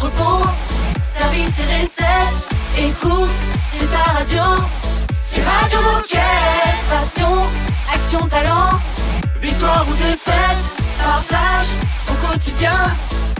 entrepôt, 0.00 0.46
service 1.02 1.58
et 1.58 1.82
recettes. 1.82 2.48
Écoute, 2.78 3.30
c'est 3.70 3.86
ta 3.90 4.12
radio. 4.12 4.42
C'est 5.20 5.42
Radio 5.42 5.78
Moquette. 5.82 6.20
Passion, 6.88 7.40
action, 7.92 8.26
talent. 8.26 8.78
Victoire 9.42 9.86
ou 9.88 9.94
défaite, 9.94 10.82
partage 11.02 11.68
au 12.08 12.26
quotidien 12.26 12.76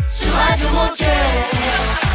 sur 0.06 0.32
Radio 0.34 0.68
Moquette. 0.70 2.09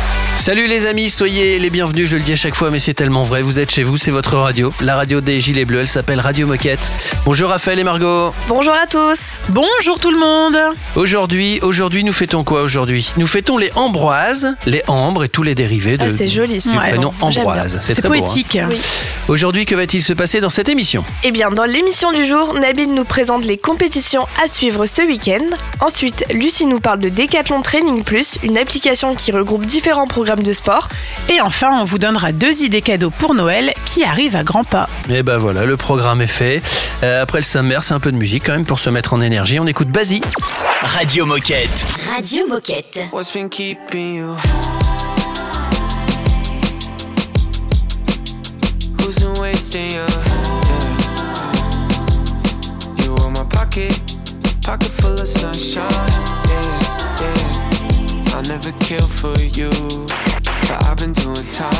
Salut 0.46 0.68
les 0.68 0.86
amis, 0.86 1.10
soyez 1.10 1.58
les 1.58 1.72
bienvenus, 1.72 2.08
je 2.08 2.18
le 2.18 2.22
dis 2.22 2.34
à 2.34 2.36
chaque 2.36 2.54
fois 2.54 2.70
mais 2.70 2.78
c'est 2.78 2.94
tellement 2.94 3.24
vrai, 3.24 3.42
vous 3.42 3.58
êtes 3.58 3.72
chez 3.72 3.82
vous, 3.82 3.98
c'est 3.98 4.12
votre 4.12 4.38
radio, 4.38 4.72
la 4.80 4.96
radio 4.96 5.20
des 5.20 5.40
Gilets 5.40 5.66
Bleus, 5.66 5.80
elle 5.80 5.88
s'appelle 5.88 6.20
Radio 6.20 6.46
Moquette. 6.46 6.92
Bonjour 7.26 7.50
Raphaël 7.50 7.80
et 7.80 7.84
Margot. 7.84 8.32
Bonjour 8.48 8.74
à 8.76 8.86
tous. 8.86 9.40
Bonjour 9.50 10.00
tout 10.00 10.12
le 10.12 10.20
monde. 10.20 10.56
Aujourd'hui, 10.96 11.58
aujourd'hui 11.64 12.04
nous 12.04 12.14
fêtons 12.14 12.44
quoi 12.44 12.62
aujourd'hui? 12.62 13.12
Nous 13.18 13.26
fêtons 13.26 13.58
les 13.58 13.72
Ambroises, 13.74 14.56
les 14.68 14.84
ambres 14.86 15.24
et 15.24 15.30
tous 15.30 15.42
les 15.42 15.56
dérivés 15.56 15.98
de, 15.98 16.04
Ah, 16.04 16.16
c'est 16.16 16.28
joli 16.28 16.62
ce 16.62 16.70
du 16.70 16.78
prénom. 16.78 17.10
prénom. 17.10 17.40
Ambroise. 17.40 17.80
C'est 17.82 17.96
très 17.96 18.08
beau, 18.08 18.14
hein. 18.14 18.20
poétique. 18.20 18.60
Oui. 18.70 18.80
Aujourd'hui, 19.28 19.66
que 19.66 19.74
va-t-il 19.74 20.04
se 20.04 20.14
passer 20.14 20.42
dans 20.42 20.52
cette 20.52 20.70
émission? 20.70 21.04
Eh 21.24 21.32
bien, 21.32 21.50
dans 21.50 21.66
l'émission 21.66 22.12
du 22.12 22.24
jour, 22.24 22.54
Nabil 22.54 22.94
nous 22.94 23.04
présente 23.04 23.46
les 23.46 23.58
compétitions 23.58 24.28
à 24.44 24.48
suivre 24.48 24.86
ce 24.86 25.02
week-end. 25.02 25.44
Ensuite, 25.80 26.24
Lucie 26.32 26.68
nous 26.68 26.80
parle 26.80 27.00
de 27.00 27.10
Decathlon 27.10 27.64
Training 27.64 28.04
Plus, 28.04 28.38
une 28.44 28.60
application 28.60 29.16
qui 29.16 29.32
regroupe 29.32 29.66
différents 29.66 30.06
programmes 30.06 30.35
de 30.44 30.54
sport. 30.54 30.88
Et 31.30 31.42
enfin, 31.42 31.80
on 31.80 31.84
vous 31.84 31.98
donnera 31.98 32.32
deux 32.32 32.64
idées 32.64 32.82
cadeaux 32.82 33.10
pour 33.10 33.34
Noël 33.34 33.74
qui 33.86 34.04
arrivent 34.04 34.36
à 34.36 34.44
grands 34.44 34.64
pas. 34.64 34.88
Et 35.10 35.24
ben 35.24 35.38
voilà, 35.38 35.66
le 35.66 35.78
programme 35.78 36.22
est 36.22 36.28
fait. 36.28 36.62
Euh, 37.04 37.22
après 37.22 37.40
le 37.40 37.44
sommaire, 37.44 37.84
c'est 37.84 37.94
un 37.94 38.00
peu 38.00 38.12
de 38.12 38.18
musique 38.18 38.44
quand 38.46 38.54
même 38.54 38.66
pour 38.66 38.80
se 38.80 38.90
mettre 38.90 39.14
en 39.14 39.22
énergie. 39.22 39.60
On 39.60 39.68
écoute 39.68 39.90
Basie. 39.90 40.22
Radio 40.82 41.26
Moquette. 41.26 41.70
Radio 42.14 42.48
Moquette. 42.48 43.00
What's 43.12 43.32
been 43.32 43.50
keeping 43.50 44.16
you? 44.16 44.36
Who's 49.00 49.16
been 49.20 49.34
wasting 49.42 49.92
you? 49.92 50.06
Yeah. 50.06 53.04
You 53.04 53.14
were 53.16 53.30
my 53.30 53.44
pocket, 53.50 53.94
pocket 54.64 54.90
full 54.92 55.14
of 55.14 55.28
sunshine. 55.28 55.84
Yeah, 56.48 56.80
I'll 58.36 58.42
never 58.42 58.74
kill 58.74 59.08
for 59.08 59.40
you, 59.40 59.70
but 59.70 60.84
I've 60.84 60.98
been 60.98 61.14
doing 61.14 61.42
time. 61.54 61.72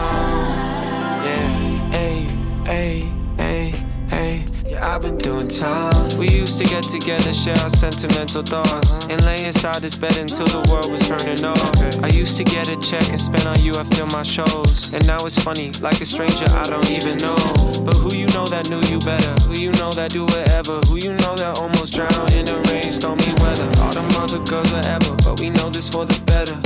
Yeah, 1.26 1.92
hey, 1.92 2.22
hey, 2.64 3.12
hey, 3.36 3.74
hey. 4.10 4.55
Yeah, 4.76 4.94
I've 4.94 5.02
been 5.02 5.18
doing 5.18 5.48
time. 5.48 6.18
We 6.18 6.28
used 6.28 6.58
to 6.58 6.66
get 6.66 6.84
together, 6.84 7.32
share 7.32 7.58
our 7.60 7.70
sentimental 7.70 8.44
thoughts, 8.44 9.08
and 9.08 9.24
lay 9.24 9.46
inside 9.46 9.82
this 9.82 9.96
bed 9.96 10.18
until 10.18 10.48
the 10.48 10.70
world 10.70 10.92
was 10.92 11.08
turning 11.08 11.46
off. 11.46 12.04
I 12.04 12.10
used 12.10 12.36
to 12.38 12.44
get 12.44 12.68
a 12.68 12.78
check 12.82 13.08
and 13.08 13.20
spend 13.20 13.48
on 13.48 13.62
you 13.62 13.72
after 13.76 14.06
my 14.08 14.24
shows, 14.24 14.94
and 14.94 15.08
now 15.08 15.26
it's 15.26 15.40
funny, 15.42 15.72
like 15.80 16.02
a 16.02 16.06
stranger 16.06 16.44
I 16.50 16.64
don't 16.64 16.90
even 16.90 17.16
know. 17.20 17.38
But 17.86 17.96
who 17.96 18.14
you 18.14 18.28
know 18.36 18.46
that 18.48 18.70
knew 18.70 18.82
you 18.92 19.00
better? 19.00 19.34
Who 19.48 19.54
you 19.58 19.72
know 19.80 19.92
that 19.92 20.12
do 20.12 20.26
whatever? 20.26 20.82
Who 20.88 20.98
you 20.98 21.14
know 21.24 21.36
that 21.38 21.58
almost 21.58 21.94
drowned 21.94 22.34
in 22.34 22.44
the 22.44 22.60
rain, 22.68 22.92
stormy 22.92 23.32
weather? 23.40 23.70
All 23.80 23.94
the 23.94 24.04
other 24.20 24.44
girls 24.44 24.74
are 24.74 24.86
ever, 24.92 25.16
but 25.24 25.40
we 25.40 25.52
know 25.52 25.70
this 25.70 25.88
for 25.88 26.06
the 26.06 26.20
better. 26.26 26.60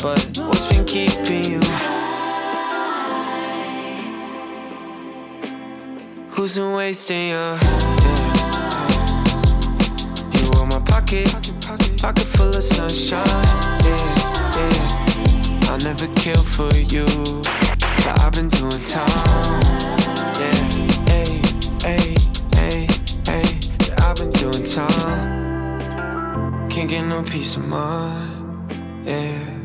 But 0.00 0.24
what's 0.48 0.64
been 0.64 0.86
keeping 0.86 1.44
you? 1.44 1.95
Who's 6.36 6.56
been 6.56 6.72
wasting 6.74 7.28
you? 7.28 7.34
Yeah. 7.34 7.58
You 10.34 10.50
were 10.50 10.66
my 10.66 10.80
pocket, 10.80 11.32
pocket 11.96 12.26
full 12.36 12.54
of 12.54 12.62
sunshine. 12.62 13.26
Yeah, 13.86 14.54
yeah. 14.54 15.70
I'll 15.70 15.78
never 15.78 16.06
kill 16.08 16.42
for 16.42 16.70
you, 16.74 17.06
but 18.04 18.20
I've 18.20 18.32
been 18.32 18.50
doing 18.50 18.70
time. 18.70 19.62
Yeah, 20.38 20.52
hey, 21.08 21.40
hey, 21.80 22.14
hey, 22.52 22.86
hey. 23.24 23.58
I've 23.96 24.16
been 24.16 24.30
doing 24.32 24.64
time. 24.64 26.68
Can't 26.68 26.90
get 26.90 27.06
no 27.06 27.22
peace 27.22 27.56
of 27.56 27.66
mind. 27.66 29.06
Yeah. 29.06 29.55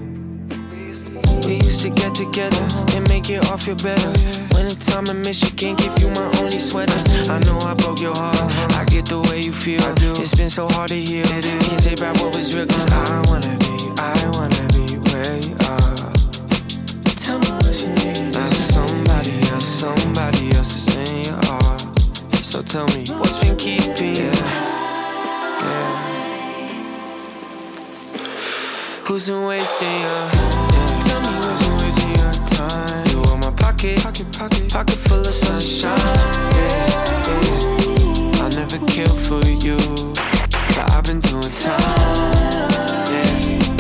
We 1.46 1.56
used 1.56 1.82
to 1.82 1.90
get 1.90 2.14
together 2.16 2.64
and 2.96 3.08
make 3.10 3.30
it 3.30 3.46
all 3.50 3.58
feel 3.58 3.76
better. 3.76 4.12
When 4.54 4.66
Winter 4.66 4.92
time 4.92 5.08
in 5.08 5.22
Michigan, 5.22 5.76
give 5.76 5.98
you 6.00 6.10
my 6.10 6.30
only 6.40 6.60
sweater. 6.60 6.94
I 7.32 7.40
know 7.40 7.58
I 7.60 7.74
broke 7.74 8.00
your 8.00 8.16
heart. 8.16 8.38
I 8.76 8.86
get 8.86 9.06
the 9.06 9.20
way 9.22 9.42
you 9.42 9.52
feel. 9.52 9.82
I 9.82 9.94
do. 9.96 10.12
It's 10.12 10.36
been 10.36 10.50
so 10.50 10.68
hard 10.70 10.90
to 10.90 10.96
heal. 10.96 11.26
Can't 11.26 11.84
take 11.84 12.00
back 12.00 12.16
what 12.22 12.36
was 12.36 12.56
real. 12.56 12.68
Cause 12.68 12.86
I 12.92 13.22
wanna 13.28 13.58
be, 13.58 13.92
I 13.98 14.30
wanna 14.34 14.68
be 14.74 14.98
where 15.10 15.38
you 15.38 15.56
are. 15.66 16.14
Tell 17.18 17.40
me 17.40 17.50
what 17.64 17.76
you 17.82 17.90
need. 18.00 18.34
Now 18.34 18.50
somebody 18.52 19.42
else, 19.50 19.66
somebody 19.66 20.52
else 20.56 20.88
is 20.88 20.96
in 20.96 21.26
your 21.26 21.40
heart. 21.46 21.82
So 22.44 22.62
tell 22.62 22.88
me 22.88 23.06
what's 23.20 23.38
been 23.40 23.58
keeping 23.58 24.16
you. 24.16 24.32
Yeah. 25.62 26.02
Who's 29.06 29.28
been 29.28 29.44
wasting 29.46 30.02
your 30.02 30.51
pocket, 33.82 34.04
pocket, 34.04 34.38
pocket, 34.38 34.70
pocket 34.70 34.96
full 34.96 35.20
of 35.22 35.26
sunshine. 35.26 35.98
Yeah, 35.98 36.88
yeah. 37.28 38.44
I'll 38.44 38.50
never 38.52 38.78
kill 38.86 39.10
for 39.10 39.44
you, 39.44 39.78
but 40.76 40.92
I've 40.92 41.04
been 41.04 41.20
doing 41.20 41.50
time. 41.50 41.80
Yeah, 43.10 43.24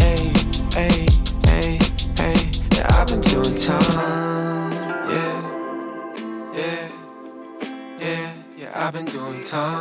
hey, 0.01 0.34
hey, 0.73 1.07
hey, 1.45 1.79
hey. 2.17 2.51
Yeah, 2.75 2.88
I've 2.89 3.07
been 3.07 3.22
doing 3.22 3.53
time. 3.53 4.72
Yeah, 5.07 5.41
yeah, 6.56 6.89
yeah, 8.00 8.33
yeah. 8.57 8.72
I've 8.73 8.94
been 8.94 9.06
doing 9.06 9.41
time. 9.44 9.79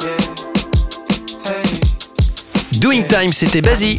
Yeah, 0.00 0.24
hey. 1.44 1.80
Doing 2.78 3.06
Time, 3.06 3.32
c'était 3.32 3.60
Basie. 3.60 3.98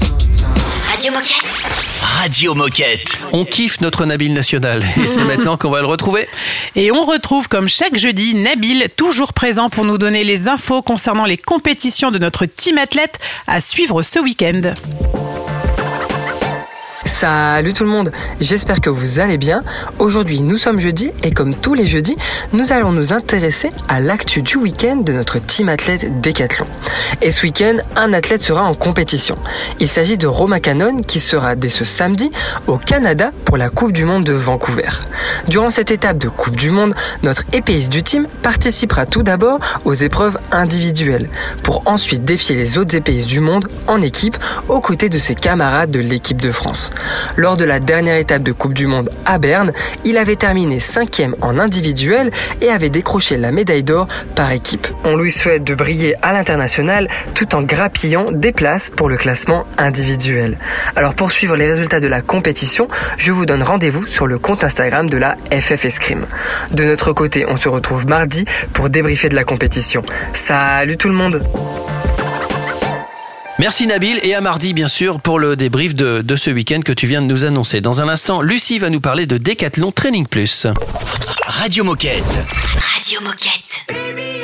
Radio 0.90 1.12
Moquette. 1.12 1.83
Radio 2.03 2.53
Moquette. 2.53 3.18
On 3.31 3.46
kiffe 3.46 3.80
notre 3.80 4.06
Nabil 4.06 4.34
national 4.34 4.84
et 5.02 5.08
c'est 5.08 5.24
maintenant 5.25 5.56
qu'on 5.56 5.69
va 5.69 5.80
le 5.80 5.88
retrouver. 5.88 6.28
Et 6.75 6.91
on 6.91 7.03
retrouve 7.03 7.47
comme 7.47 7.69
chaque 7.69 7.97
jeudi 7.97 8.36
Nabil, 8.36 8.88
toujours 8.96 9.31
présent 9.31 9.69
pour 9.69 9.86
nous 9.86 9.97
donner 9.97 10.24
les 10.25 10.50
infos 10.50 10.81
concernant 10.81 11.25
les 11.25 11.38
compétitions 11.38 12.12
de 12.12 12.19
notre 12.19 12.46
team 12.46 12.78
athlète 12.78 13.19
à 13.47 13.62
suivre 13.62 14.03
ce 14.03 14.19
week-end. 14.19 14.74
Salut 17.06 17.74
tout 17.74 17.84
le 17.84 17.90
monde, 17.90 18.12
j'espère 18.40 18.80
que 18.80 18.90
vous 18.90 19.19
allez 19.19 19.38
bien. 19.38 19.64
Aujourd'hui 20.00 20.41
nous 20.41 20.58
sommes 20.58 20.80
jeudi 20.80 21.12
et 21.22 21.31
comme 21.31 21.53
tous 21.53 21.74
les 21.74 21.86
jeudis, 21.86 22.16
nous 22.53 22.72
allons 22.72 22.94
nous 22.94 23.12
intéresser 23.12 23.72
à 23.90 24.00
l'actu 24.00 24.41
du 24.41 24.56
week-end 24.56 24.97
de 24.97 25.12
notre 25.12 25.40
team 25.40 25.68
athlète 25.68 26.22
Décathlon. 26.22 26.66
Et 27.22 27.31
ce 27.31 27.44
week-end, 27.44 27.78
un 27.96 28.13
athlète 28.13 28.42
sera 28.42 28.63
en 28.63 28.74
compétition. 28.74 29.36
Il 29.80 29.90
s'agit 29.90 30.18
de 30.18 30.28
Roma 30.28 30.59
Cannon 30.59 30.97
qui 31.02 31.19
sera 31.19 31.56
dès 31.56 31.69
ce 31.69 31.84
samedi 31.84 32.31
au 32.68 32.78
Canada 32.78 33.31
pour 33.46 33.58
la 33.58 33.69
Coupe 33.69 33.92
du 33.92 34.06
Monde 34.06 34.24
de 34.24 34.34
Vancouver. 34.34 34.90
Durant 35.47 35.69
cette 35.69 35.92
étape 35.92 36.18
de 36.18 36.30
Coupe 36.30 36.56
du 36.56 36.72
Monde, 36.72 36.96
notre 37.22 37.44
épéiste 37.52 37.92
du 37.92 38.03
team 38.03 38.28
participera 38.42 39.06
tout 39.06 39.24
d'abord 39.24 39.59
aux 39.84 39.94
épreuves 39.94 40.40
individuelles 40.52 41.30
pour 41.63 41.84
ensuite 41.86 42.24
défier 42.24 42.56
les 42.56 42.78
autres 42.78 42.96
épéistes 42.96 43.28
du 43.28 43.42
monde 43.42 43.68
en 43.88 44.02
équipe 44.02 44.38
aux 44.69 44.80
côtés 44.80 45.09
de 45.09 45.19
ses 45.19 45.36
camarades 45.36 45.92
de 45.92 46.00
l'équipe 46.00 46.42
de 46.42 46.52
France. 46.52 46.92
Lors 47.36 47.58
de 47.58 47.66
la 47.66 47.80
dernière 47.80 48.18
étape 48.18 48.44
de 48.44 48.52
Coupe 48.52 48.74
du 48.74 48.88
Monde 48.88 49.09
à 49.26 49.38
Berne, 49.38 49.72
il 50.04 50.18
avait 50.18 50.36
terminé 50.36 50.80
cinquième 50.80 51.36
en 51.42 51.59
individuel 51.59 52.31
et 52.62 52.70
avait 52.70 52.90
décroché 52.90 53.38
la 53.38 53.52
médaille 53.52 53.84
d'or 53.84 54.08
par 54.36 54.52
équipe. 54.52 54.88
On 55.04 55.16
lui 55.16 55.31
souhaite 55.31 55.63
de 55.63 55.75
briller 55.75 56.16
à 56.22 56.34
l'international 56.34 57.07
tout 57.34 57.56
en 57.56 57.62
grappillant 57.62 58.31
des 58.31 58.51
places 58.51 58.90
pour 58.90 59.10
le 59.10 59.18
classement 59.18 59.66
individuel. 59.78 60.57
Alors 60.95 61.13
pour 61.13 61.31
suivre 61.31 61.56
les 61.56 61.68
résultats 61.68 62.00
de 62.00 62.07
la 62.07 62.22
compétition, 62.22 62.88
je 63.18 63.31
vous 63.31 63.45
donne 63.45 63.63
rendez-vous 63.63 64.07
sur 64.07 64.28
le 64.28 64.40
compte 64.40 64.63
Instagram 64.63 65.10
de 65.10 65.18
la 65.18 65.36
FF. 65.51 65.84
De 66.72 66.84
notre 66.84 67.13
côté, 67.13 67.45
on 67.48 67.57
se 67.57 67.69
retrouve 67.69 68.07
mardi 68.07 68.45
pour 68.74 68.90
débriefer 68.90 69.30
de 69.30 69.36
la 69.36 69.44
compétition. 69.44 70.01
Salut 70.34 70.98
tout 70.98 71.10
le 71.10 71.16
monde 71.16 71.44
Merci 73.60 73.86
Nabil 73.88 74.20
et 74.24 74.34
à 74.34 74.42
mardi 74.42 74.74
bien 74.74 74.88
sûr 74.88 75.20
pour 75.22 75.40
le 75.40 75.56
débrief 75.56 75.94
de, 75.94 76.22
de 76.22 76.36
ce 76.36 76.50
week-end 76.50 76.80
que 76.84 76.92
tu 76.92 77.06
viens 77.08 77.22
de 77.22 77.28
nous 77.28 77.46
annoncer. 77.46 77.82
Dans 77.82 78.02
un 78.02 78.10
instant, 78.10 78.42
Lucie 78.42 78.80
va 78.80 78.90
nous 78.90 79.02
parler 79.02 79.26
de 79.26 79.38
Decathlon 79.38 79.92
Training 79.92 80.26
Plus. 80.26 80.68
Radio 81.46 81.84
Moquette. 81.84 82.24
Radio 82.96 83.22
Moquette. 83.22 83.86
Baby, 83.88 84.44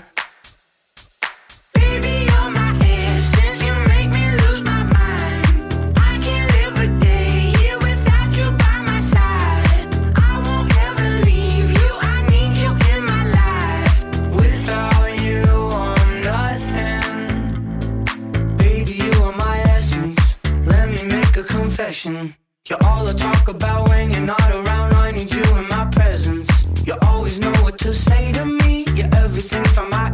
a 21.41 21.43
confession. 21.43 22.35
You're 22.67 22.83
all 22.83 23.07
I 23.07 23.13
talk 23.13 23.47
about 23.47 23.89
when 23.89 24.11
you're 24.11 24.27
not 24.35 24.49
around. 24.51 24.93
I 24.93 25.11
need 25.11 25.31
you 25.31 25.43
in 25.57 25.67
my 25.69 25.89
presence. 25.91 26.49
You 26.85 26.95
always 27.01 27.39
know 27.39 27.53
what 27.63 27.77
to 27.79 27.93
say 27.93 28.31
to 28.33 28.45
me. 28.45 28.85
You're 28.95 29.13
everything 29.15 29.63
from 29.75 29.89
my 29.89 30.13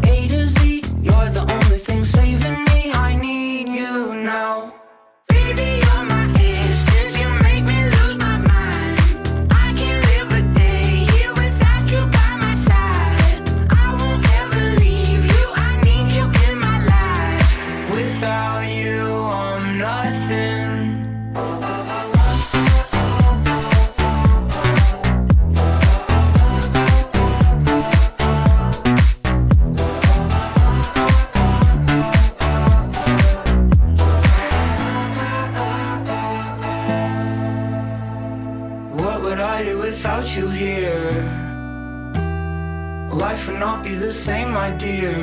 same, 44.18 44.52
my 44.52 44.72
dear. 44.72 45.16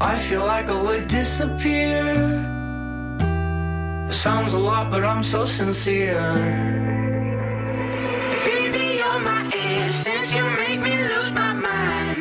I 0.00 0.14
feel 0.26 0.44
like 0.46 0.70
I 0.70 0.80
would 0.82 1.06
disappear. 1.08 2.04
It 4.08 4.14
sounds 4.14 4.54
a 4.54 4.58
lot, 4.58 4.90
but 4.90 5.04
I'm 5.04 5.22
so 5.22 5.44
sincere. 5.44 6.32
Baby, 8.48 8.84
you're 9.00 9.20
my 9.32 9.42
essence. 9.52 10.32
You 10.32 10.44
make 10.62 10.80
me 10.80 10.94
lose 11.10 11.32
my 11.32 11.52
mind. 11.52 12.18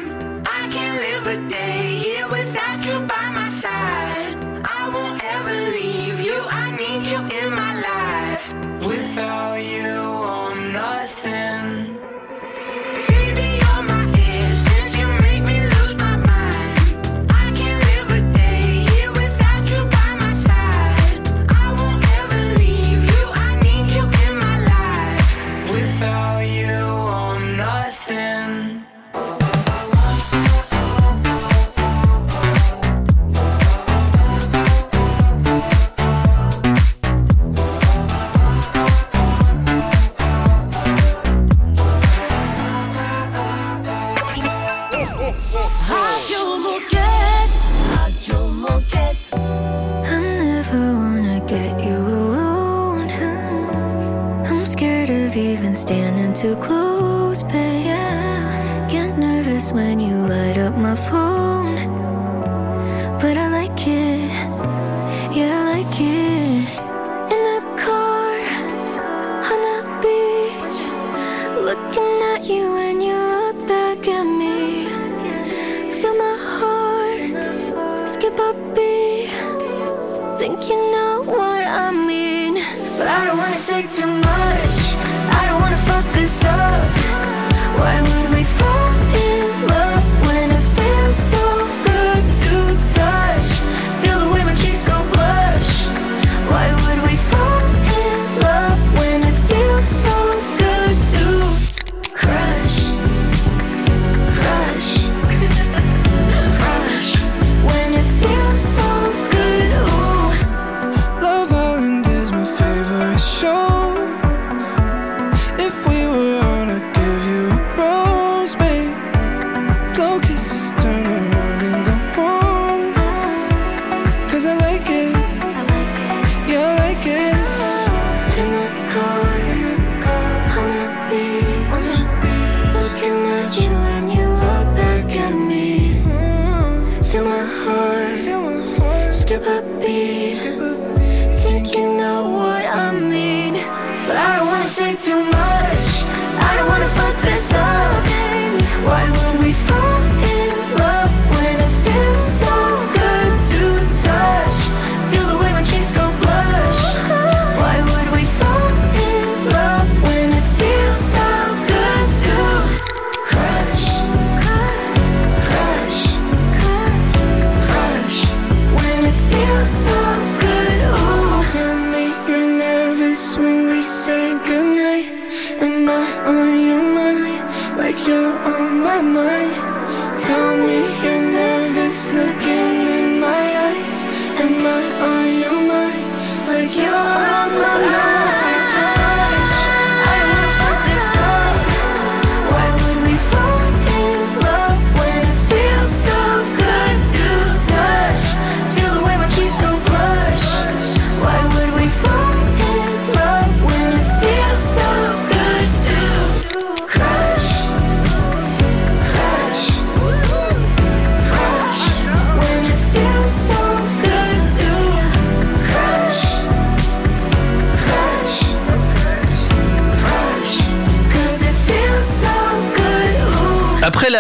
I 0.60 0.62
can't 0.76 0.98
live 1.08 1.26
a 1.36 1.38
day 1.50 1.82
here 2.04 2.28
without 2.28 2.80
you 2.88 2.98
by 3.14 3.26
my 3.40 3.50
side. 3.64 4.36
I 4.80 4.82
won't 4.94 5.24
ever 5.36 5.56
leave 5.78 6.20
you. 6.20 6.38
I 6.64 6.66
need 6.82 7.04
you 7.12 7.22
in 7.40 7.50
my 7.62 7.74
life. 7.90 8.46
Without 8.86 9.56
you. 9.56 9.99
Radio 45.30 46.58
Moquette. 46.58 47.62
Radio 47.94 48.48
Moquette. 48.48 49.34
I 49.36 50.20
never 50.20 50.94
wanna 50.96 51.40
get 51.46 51.80
you 51.84 51.98
alone. 51.98 53.10
I'm 54.48 54.66
scared 54.66 55.12
of 55.12 55.36
even 55.36 55.76
standing 55.76 56.34
too 56.34 56.56
close, 56.56 57.44
but 57.44 57.54
yeah. 57.54 58.88
Get 58.90 59.20
nervous 59.20 59.72
when 59.72 60.00
you 60.00 60.16
light 60.16 60.58
up 60.58 60.76
my 60.76 60.96
phone. 60.96 61.49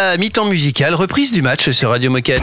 La 0.09 0.17
mi-temps 0.17 0.45
musicale, 0.45 0.95
reprise 0.95 1.31
du 1.31 1.43
match 1.43 1.69
sur 1.69 1.91
Radio 1.91 2.09
Moquette. 2.09 2.41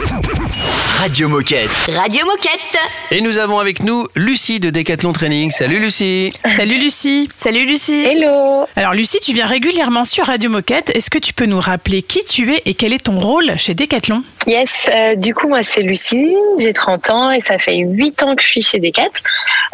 Radio 0.99 1.27
Moquette. 1.27 1.69
Radio 1.93 2.25
Moquette. 2.25 2.77
Et 3.11 3.19
nous 3.19 3.39
avons 3.39 3.59
avec 3.59 3.83
nous 3.83 4.07
Lucie 4.15 4.61
de 4.61 4.69
Decathlon 4.69 5.11
Training. 5.11 5.51
Salut 5.51 5.79
Lucie. 5.79 6.31
Salut 6.45 6.79
Lucie. 6.79 7.27
Salut 7.37 7.65
Lucie. 7.65 8.05
Hello 8.05 8.65
Alors 8.77 8.93
Lucie, 8.93 9.19
tu 9.19 9.33
viens 9.33 9.45
régulièrement 9.45 10.05
sur 10.05 10.27
Radio 10.27 10.49
Moquette. 10.49 10.95
Est-ce 10.95 11.09
que 11.09 11.17
tu 11.17 11.33
peux 11.33 11.45
nous 11.45 11.59
rappeler 11.59 12.03
qui 12.03 12.23
tu 12.23 12.53
es 12.53 12.61
et 12.65 12.73
quel 12.73 12.93
est 12.93 13.03
ton 13.03 13.17
rôle 13.19 13.57
chez 13.57 13.73
Decathlon? 13.73 14.23
Yes, 14.47 14.87
euh, 14.87 15.15
du 15.15 15.33
coup 15.33 15.49
moi 15.49 15.61
c'est 15.61 15.81
Lucie, 15.81 16.33
j'ai 16.57 16.71
30 16.71 17.09
ans 17.09 17.31
et 17.31 17.41
ça 17.41 17.59
fait 17.59 17.75
8 17.79 18.23
ans 18.23 18.33
que 18.33 18.41
je 18.41 18.47
suis 18.47 18.61
chez 18.61 18.79
Decat. 18.79 19.09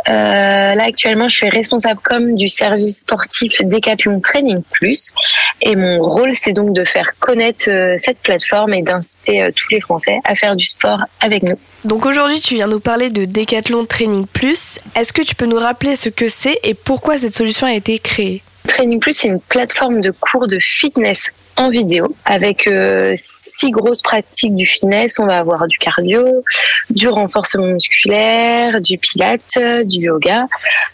Euh, 0.10 0.12
là 0.74 0.84
actuellement 0.86 1.28
je 1.28 1.36
suis 1.36 1.50
responsable 1.50 2.00
comme 2.04 2.34
du 2.34 2.48
service 2.48 3.02
sportif 3.02 3.62
Decathlon 3.62 4.20
Training 4.20 4.64
Plus 4.64 5.14
et 5.62 5.76
mon 5.76 6.02
rôle 6.02 6.32
c'est 6.34 6.54
donc 6.54 6.74
de 6.74 6.86
faire 6.86 7.12
connaître 7.20 7.70
euh, 7.70 7.94
cette 8.00 8.18
plateforme 8.18 8.74
et 8.74 8.82
d'inciter 8.82 9.48
tous 9.56 9.70
les 9.70 9.80
Français 9.80 10.18
à 10.26 10.34
faire 10.34 10.56
du 10.56 10.66
sport 10.66 11.04
avec 11.22 11.44
nous. 11.44 11.60
Donc 11.86 12.08
aujourd'hui, 12.08 12.40
tu 12.40 12.56
viens 12.56 12.68
nous 12.68 12.80
parler 12.80 13.12
de 13.12 13.26
Decathlon 13.26 13.86
Training 13.86 14.26
Plus. 14.26 14.80
Est-ce 14.96 15.14
que 15.14 15.22
tu 15.22 15.36
peux 15.36 15.46
nous 15.46 15.60
rappeler 15.60 15.96
ce 15.96 16.10
que 16.10 16.30
c'est 16.30 16.60
et 16.64 16.74
pourquoi 16.74 17.20
cette 17.20 17.36
solution 17.36 17.68
a 17.68 17.74
été 17.74 18.00
créée? 18.00 18.42
Training 18.68 19.00
Plus, 19.00 19.14
c'est 19.14 19.28
une 19.28 19.42
plateforme 19.42 20.02
de 20.02 20.10
cours 20.10 20.48
de 20.48 20.58
fitness 20.60 21.30
en 21.56 21.70
vidéo 21.70 22.16
avec 22.26 22.68
euh, 22.68 23.14
six 23.16 23.72
grosses 23.72 24.02
pratiques 24.02 24.56
du 24.56 24.66
fitness. 24.66 25.20
On 25.20 25.26
va 25.26 25.40
avoir 25.40 25.68
du 25.68 25.78
cardio, 25.78 26.44
du 26.90 27.08
renforcement 27.08 27.68
musculaire, 27.68 28.82
du 28.82 28.98
pilate, 28.98 29.58
du 29.86 30.06
yoga, 30.06 30.48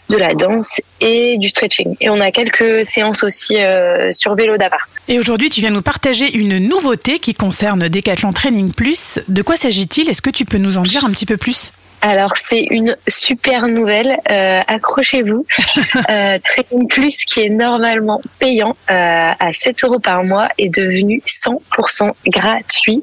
de 0.08 0.16
la 0.16 0.34
danse 0.34 0.80
et 1.00 1.38
du 1.38 1.48
stretching. 1.48 1.96
Et 2.00 2.10
on 2.10 2.20
a 2.20 2.30
quelques 2.30 2.84
séances 2.84 3.22
aussi 3.22 3.56
euh, 3.56 4.12
sur 4.12 4.34
vélo 4.34 4.56
d'appart. 4.56 4.90
Et 5.08 5.18
aujourd'hui, 5.18 5.50
tu 5.50 5.60
viens 5.60 5.70
nous 5.70 5.82
partager 5.82 6.36
une 6.36 6.58
nouveauté 6.58 7.18
qui 7.18 7.34
concerne 7.34 7.88
Decathlon 7.88 8.32
Training 8.32 8.72
Plus. 8.72 9.20
De 9.28 9.42
quoi 9.42 9.56
s'agit-il? 9.56 10.08
Est-ce 10.08 10.22
que 10.22 10.30
tu 10.30 10.44
peux 10.44 10.58
nous 10.58 10.78
en 10.78 10.82
dire 10.82 11.04
un 11.04 11.10
petit 11.10 11.26
peu 11.26 11.36
plus? 11.36 11.72
Alors 12.02 12.32
c'est 12.36 12.66
une 12.70 12.96
super 13.08 13.68
nouvelle, 13.68 14.16
euh, 14.30 14.60
accrochez-vous. 14.66 15.44
euh, 16.10 16.38
Training 16.42 16.88
Plus 16.88 17.24
qui 17.24 17.40
est 17.40 17.50
normalement 17.50 18.22
payant 18.38 18.74
euh, 18.90 19.32
à 19.38 19.52
7 19.52 19.84
euros 19.84 19.98
par 19.98 20.24
mois 20.24 20.48
est 20.56 20.74
devenu 20.74 21.22
100% 21.26 22.10
gratuit 22.26 23.02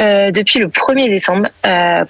euh, 0.00 0.30
depuis 0.30 0.60
le 0.60 0.68
1er 0.68 1.08
décembre 1.08 1.48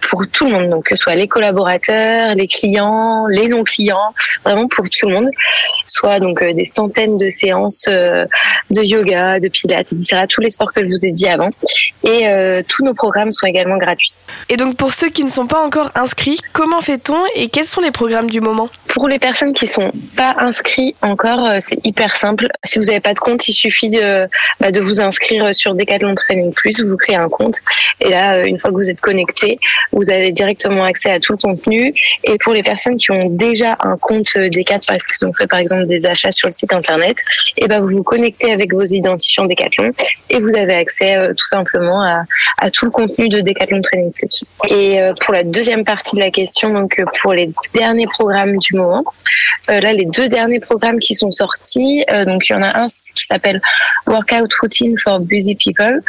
pour 0.03 0.25
tout 0.31 0.45
le 0.45 0.53
monde, 0.53 0.71
donc 0.71 0.85
que 0.85 0.97
ce 0.97 1.03
soit 1.03 1.15
les 1.15 1.29
collaborateurs, 1.29 2.35
les 2.35 2.47
clients, 2.47 3.27
les 3.27 3.49
non-clients, 3.49 4.13
vraiment 4.45 4.69
pour 4.69 4.85
tout 4.91 5.09
le 5.09 5.15
monde. 5.15 5.31
Soit 5.87 6.21
donc 6.21 6.45
des 6.45 6.65
centaines 6.67 7.17
de 7.17 7.31
séances 7.31 7.89
de 7.89 8.83
yoga, 8.83 9.41
de 9.41 9.49
pilates, 9.49 9.93
etc. 9.93 10.25
Tous 10.29 10.41
les 10.41 10.51
sports 10.51 10.73
que 10.73 10.83
je 10.83 10.89
vous 10.89 11.07
ai 11.07 11.13
dit 11.13 11.27
avant. 11.27 11.51
Et 12.05 12.63
tous 12.69 12.85
nos 12.85 12.95
programmes 12.95 13.33
sont 13.33 13.47
également 13.47 13.79
gratuits. 13.79 14.13
Et 14.49 14.57
donc 14.57 14.77
pour 14.77 14.93
ceux 14.93 15.09
qui 15.09 15.25
ne 15.25 15.31
sont 15.31 15.47
pas 15.47 15.61
encore 15.61 15.91
inscrits, 15.95 16.18
comment 16.53 16.81
fait-on 16.81 17.19
et 17.35 17.49
quels 17.49 17.67
sont 17.67 17.81
les 17.81 17.91
programmes 17.91 18.29
du 18.29 18.41
moment 18.41 18.69
Pour 18.89 19.09
les 19.09 19.19
personnes 19.19 19.53
qui 19.53 19.67
sont 19.67 19.93
pas 20.17 20.35
inscrits 20.39 20.95
encore, 21.03 21.45
euh, 21.45 21.59
c'est 21.61 21.79
hyper 21.85 22.17
simple. 22.17 22.49
Si 22.65 22.79
vous 22.79 22.87
n'avez 22.87 23.01
pas 23.01 23.15
de 23.15 23.19
compte, 23.19 23.47
il 23.49 23.53
suffit 23.53 23.91
de, 23.91 24.27
bah, 24.61 24.71
de 24.71 24.81
vous 24.81 25.01
inscrire 25.01 25.55
sur 25.55 25.75
Decathlon 25.75 26.15
Training 26.15 26.53
Plus, 26.53 26.83
vous 26.83 26.97
créez 26.97 27.17
un 27.17 27.29
compte. 27.29 27.57
Et 28.01 28.11
là, 28.11 28.35
euh, 28.35 28.45
une 28.45 28.59
fois 28.59 28.71
que 28.71 28.77
vous 28.77 28.91
êtes 28.91 29.01
connecté, 29.01 29.59
vous 29.93 30.11
avez 30.11 30.33
directement 30.33 30.85
accès 30.85 31.11
à 31.11 31.21
tout 31.21 31.33
le 31.33 31.39
contenu. 31.39 31.95
Et 32.25 32.37
pour 32.39 32.53
les 32.53 32.63
personnes 32.63 32.97
qui 32.97 33.11
ont 33.11 33.29
déjà 33.29 33.77
un 33.81 33.97
compte 33.97 34.29
euh, 34.37 34.49
Decathlon 34.49 34.79
parce 34.89 35.07
qu'ils 35.07 35.27
ont 35.27 35.33
fait 35.33 35.47
par 35.47 35.59
exemple 35.59 35.85
des 35.85 36.07
achats 36.07 36.33
sur 36.33 36.49
le 36.49 36.53
site 36.53 36.73
internet, 36.73 37.17
et 37.57 37.67
ben 37.67 37.81
vous 37.81 37.89
vous 37.89 38.03
connectez 38.03 38.53
avec 38.53 38.73
vos 38.73 38.85
identifiants 38.85 39.47
Decathlon 39.47 39.93
et 40.31 40.41
vous 40.41 40.55
avez 40.55 40.75
accès 40.75 41.17
tout 41.37 41.47
simplement 41.47 42.03
à, 42.03 42.71
tout 42.71 42.85
le 42.85 42.91
contenu 42.91 43.29
de 43.29 43.41
Decathlon 43.41 43.81
Training 43.81 44.13
Plus. 44.13 44.45
Et 44.71 45.01
pour 45.21 45.35
la 45.35 45.43
deuxième 45.43 45.85
partie 45.85 46.08
de 46.15 46.21
la 46.21 46.31
question, 46.31 46.73
donc 46.73 46.99
euh, 46.99 47.05
pour 47.21 47.33
les 47.33 47.51
derniers 47.75 48.07
programmes 48.07 48.57
du 48.59 48.75
moment, 48.75 49.05
euh, 49.71 49.81
là 49.81 49.93
les 49.93 50.05
deux 50.05 50.29
derniers 50.29 50.61
programmes 50.61 50.99
qui 50.99 51.15
sont 51.15 51.31
sortis, 51.31 52.05
euh, 52.11 52.25
donc 52.25 52.49
il 52.49 52.53
y 52.53 52.55
en 52.55 52.63
a 52.63 52.79
un 52.79 52.87
qui 52.87 53.25
s'appelle 53.25 53.61
Workout 54.07 54.53
Routine 54.61 54.97
for 54.97 55.21
Busy 55.21 55.55
People. 55.55 56.03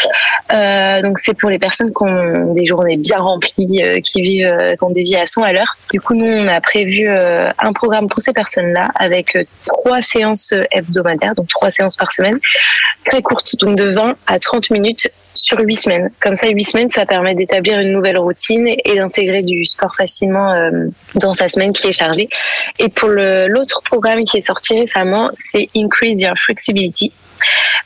Donc 1.04 1.20
c'est 1.20 1.34
pour 1.34 1.50
les 1.50 1.60
personnes 1.60 1.90
qui 1.90 2.04
ont 2.04 2.54
des 2.54 2.66
journées 2.66 2.98
bien 2.98 3.20
remplies, 3.20 3.82
qui 4.04 4.22
vivent, 4.22 4.76
qui 4.78 4.84
ont 4.84 4.90
des 4.90 5.04
vies 5.04 5.18
à 5.18 5.26
100 5.26 5.44
à 5.44 5.54
l'heure. 5.54 5.78
Du 5.92 6.00
coup, 6.00 6.16
nous 6.16 6.26
on 6.26 6.48
a 6.48 6.62
prévu 6.62 7.08
un 7.10 7.74
programme 7.74 8.08
pour 8.08 8.22
ces 8.22 8.34
personnes-là 8.34 8.90
avec 8.96 9.38
trois 9.68 10.02
séances 10.02 10.54
hebdomadaires, 10.72 11.36
donc 11.36 11.48
trois 11.48 11.70
séances 11.70 11.98
par 11.98 12.12
semaine, 12.12 12.40
très 13.06 13.22
courtes, 13.22 13.56
donc 13.58 13.78
de 13.78 13.86
20 13.86 14.16
à 14.28 14.40
30 14.40 14.72
minutes 14.72 15.10
sur 15.44 15.60
huit 15.60 15.76
semaines. 15.76 16.10
Comme 16.20 16.36
ça, 16.36 16.48
huit 16.50 16.64
semaines, 16.64 16.90
ça 16.90 17.06
permet 17.06 17.36
d'établir 17.36 17.80
une 17.80 17.92
nouvelle 17.92 18.18
routine 18.18 18.68
et 18.68 18.96
d'intégrer 18.96 19.44
du 19.44 19.66
sport 19.66 19.96
facilement 19.96 20.52
euh, 20.54 20.88
dans 21.16 21.34
sa 21.34 21.50
semaine 21.50 21.74
qui 21.74 21.88
est 21.88 21.94
chargée. 21.94 22.30
Et 22.78 22.90
pour 22.90 23.10
l'autre 23.10 23.82
programme 23.84 24.24
qui 24.24 24.38
est 24.38 24.42
sorti 24.42 24.78
récemment, 24.80 25.30
c'est 25.34 25.68
Increase 25.76 26.22
Your 26.22 26.38
Flexibility. 26.38 27.12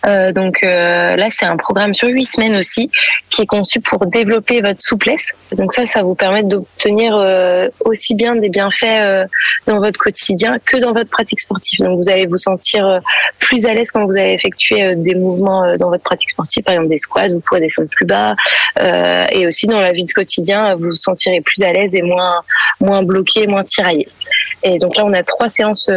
Euh, 0.06 0.32
donc 0.32 0.64
euh, 0.64 1.16
là, 1.16 1.28
c'est 1.32 1.46
un 1.46 1.58
programme 1.58 1.94
sur 1.94 2.08
huit 2.10 2.26
semaines 2.26 2.56
aussi, 2.56 2.90
qui 3.30 3.44
est 3.44 3.46
conçu 3.46 3.80
pour 3.80 4.06
développer 4.06 4.62
votre 4.62 4.82
souplesse. 4.82 5.34
Donc 5.56 5.74
ça, 5.74 5.86
ça 5.86 6.04
vous 6.04 6.16
permet 6.16 6.44
d'obtenir 6.44 7.16
euh, 7.16 7.70
aussi 7.86 8.16
bien 8.16 8.36
des 8.36 8.50
bienfaits 8.50 8.84
euh, 8.84 9.26
dans 9.66 9.80
votre 9.80 10.00
quotidien 10.00 10.58
que 10.66 10.78
dans 10.78 10.94
votre 10.94 11.10
pratique 11.10 11.40
sportive. 11.40 11.80
Donc 11.80 12.04
vous 12.04 12.10
allez 12.10 12.26
vous 12.26 12.38
sentir 12.38 13.00
plus 13.40 13.66
à 13.66 13.74
l'aise 13.74 13.92
quand 13.92 14.06
vous 14.06 14.18
allez 14.18 14.34
effectuer 14.34 14.96
des 14.96 15.16
mouvements 15.16 15.78
dans 15.78 15.90
votre 15.90 16.04
pratique 16.04 16.32
sportive, 16.32 16.64
par 16.64 16.74
exemple 16.74 16.90
des 16.90 16.98
squats, 16.98 17.30
vous 17.30 17.40
pourrez 17.40 17.62
descendre 17.62 17.90
plus 17.90 18.06
bas, 18.06 18.36
et 19.32 19.48
aussi 19.48 19.68
dans 19.68 19.80
la 19.80 19.92
vie 19.92 20.04
de 20.04 20.12
quotidien, 20.12 20.76
vous 20.76 20.90
vous 20.90 20.96
sentirez 20.96 21.42
plus 21.42 21.64
à 21.64 21.72
l'aise 21.72 21.92
et 21.94 22.02
moins 22.02 22.42
moins 22.80 23.04
bloqué, 23.04 23.48
moins 23.48 23.64
tiraillé. 23.64 24.08
Et 24.64 24.78
donc 24.78 24.96
là, 24.96 25.04
on 25.06 25.14
a 25.14 25.24
trois 25.24 25.50
séances 25.50 25.90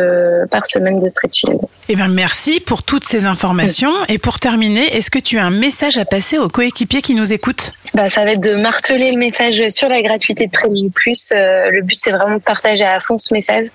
par 0.50 0.66
semaine 0.66 1.00
de 1.00 1.08
stretching. 1.08 1.58
Eh 1.88 1.96
bien, 1.96 2.08
merci 2.08 2.60
pour 2.60 2.82
toutes 2.82 3.04
ces 3.04 3.24
informations. 3.24 3.45
Et 4.08 4.18
pour 4.18 4.38
terminer, 4.38 4.96
est-ce 4.96 5.10
que 5.10 5.18
tu 5.18 5.38
as 5.38 5.44
un 5.44 5.50
message 5.50 5.98
à 5.98 6.04
passer 6.04 6.38
aux 6.38 6.48
coéquipiers 6.48 7.02
qui 7.02 7.14
nous 7.14 7.32
écoutent? 7.32 7.70
Bah, 7.94 8.08
ça 8.08 8.24
va 8.24 8.32
être 8.32 8.40
de 8.40 8.54
marteler 8.54 9.10
le 9.10 9.18
message 9.18 9.62
sur 9.70 9.88
la 9.88 10.02
gratuité 10.02 10.46
de 10.46 10.52
Training 10.52 10.90
Plus. 10.90 11.32
Euh, 11.32 11.70
le 11.70 11.82
but, 11.82 11.96
c'est 11.96 12.10
vraiment 12.10 12.36
de 12.36 12.42
partager 12.42 12.84
à 12.84 13.00
fond 13.00 13.18
ce 13.18 13.32
message. 13.32 13.66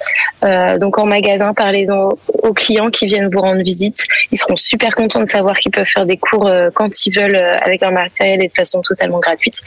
Euh, 0.43 0.77
donc 0.77 0.97
en 0.97 1.05
magasin, 1.05 1.53
parlez-en 1.53 2.09
aux 2.43 2.53
clients 2.53 2.89
qui 2.89 3.07
viennent 3.07 3.29
vous 3.31 3.41
rendre 3.41 3.61
visite. 3.61 4.03
Ils 4.31 4.37
seront 4.37 4.55
super 4.55 4.95
contents 4.95 5.21
de 5.21 5.25
savoir 5.25 5.57
qu'ils 5.57 5.71
peuvent 5.71 5.85
faire 5.85 6.05
des 6.05 6.17
cours 6.17 6.47
euh, 6.47 6.69
quand 6.73 7.05
ils 7.05 7.11
veulent 7.11 7.35
avec 7.35 7.81
leur 7.81 7.91
matériel 7.91 8.43
et 8.43 8.47
de 8.47 8.53
façon 8.53 8.81
totalement 8.81 9.19
gratuite. 9.19 9.59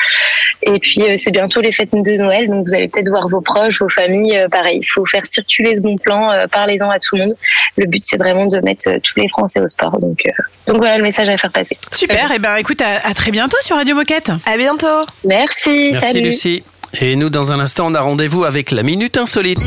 Et 0.63 0.79
puis, 0.79 1.03
c'est 1.19 1.31
bientôt 1.31 1.61
les 1.61 1.73
fêtes 1.73 1.93
de 1.93 2.17
Noël, 2.17 2.49
donc 2.49 2.67
vous 2.67 2.75
allez 2.75 2.89
peut-être 2.89 3.09
voir 3.09 3.29
vos 3.29 3.41
proches, 3.41 3.81
vos 3.81 3.89
familles. 3.89 4.47
pareil, 4.51 4.79
il 4.83 4.87
faut 4.87 5.05
faire 5.05 5.27
circuler 5.27 5.77
ce 5.77 5.81
bon 5.81 5.97
plan. 5.97 6.47
parlez-en 6.51 6.91
à 6.91 6.99
tout 6.99 7.17
le 7.17 7.27
monde. 7.27 7.35
Le 7.77 7.87
but, 7.87 8.03
c'est 8.05 8.17
vraiment 8.17 8.47
de 8.47 8.59
mettre 8.61 8.89
tous 9.03 9.21
les 9.21 9.29
Français 9.29 9.61
au 9.61 9.67
sport. 9.67 9.94
Donc, 9.99 10.21
euh, 10.27 10.31
donc 10.67 10.79
voilà 10.79 10.97
le 10.97 11.03
message 11.03 11.29
à 11.29 11.37
faire 11.37 11.53
passer. 11.53 11.77
Super. 11.93 12.31
Eh 12.35 12.39
ben, 12.39 12.57
écoute, 12.57 12.81
à, 12.83 13.07
à 13.07 13.15
très 13.15 13.31
bientôt 13.31 13.57
sur 13.61 13.77
Radio 13.77 13.95
Moquette. 13.95 14.31
À 14.47 14.57
bientôt. 14.57 15.03
Merci. 15.25 15.91
Merci 15.93 16.07
salut. 16.07 16.21
Lucie. 16.23 16.63
Et 17.01 17.17
nous, 17.17 17.29
dans 17.29 17.51
un 17.51 17.59
instant, 17.59 17.87
on 17.89 17.95
a 17.95 18.01
rendez-vous 18.01 18.45
avec 18.45 18.71
la 18.71 18.85
Minute 18.85 19.19
Insolite. 19.19 19.59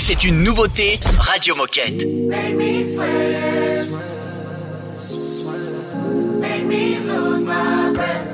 C'est 0.00 0.24
une 0.24 0.44
nouveauté 0.44 1.00
Radio 1.18 1.56
Moquette. 1.56 2.06
Make 2.28 2.54
me 2.54 2.84
sweat. 2.84 3.88
Make 6.40 6.64
me 6.66 7.00
lose 7.00 7.40
my 7.44 7.92
breath. 7.94 8.26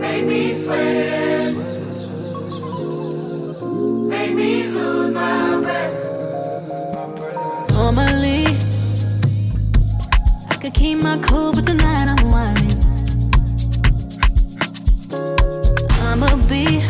Make 0.00 0.24
me 0.26 0.54
sweat. 0.54 1.54
Make 4.08 4.34
me 4.34 4.64
lose 4.64 5.14
my 5.14 5.60
breath. 5.62 6.05
Normally, 7.76 8.46
I 10.50 10.56
could 10.58 10.72
keep 10.72 11.02
my 11.02 11.18
cool, 11.20 11.52
but 11.52 11.66
tonight 11.66 12.08
I'm 12.08 12.30
whining. 12.30 12.78
I'ma 16.00 16.36
be 16.48 16.80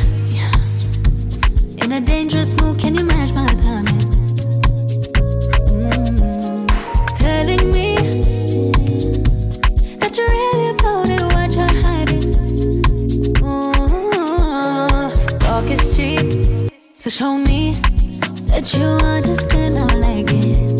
in 1.82 1.90
a 1.90 2.00
dangerous 2.00 2.54
mood. 2.60 2.78
Can 2.78 2.94
you 2.94 3.04
match 3.04 3.32
my 3.34 3.46
timing? 3.64 4.00
Mm. 5.74 6.66
Telling 7.18 7.72
me 7.72 7.96
that 9.98 10.16
you 10.16 10.24
really 10.24 10.68
about 10.70 11.10
it, 11.10 11.22
what 11.34 11.50
you're 11.56 11.76
hiding. 11.82 12.32
Talk 15.40 15.68
is 15.68 15.96
cheap, 15.96 16.70
so 16.98 17.10
show 17.10 17.36
me 17.36 17.72
that 18.50 18.72
you 18.72 18.84
understand 18.84 19.78
I 19.78 19.94
like 19.96 20.30
it. 20.30 20.75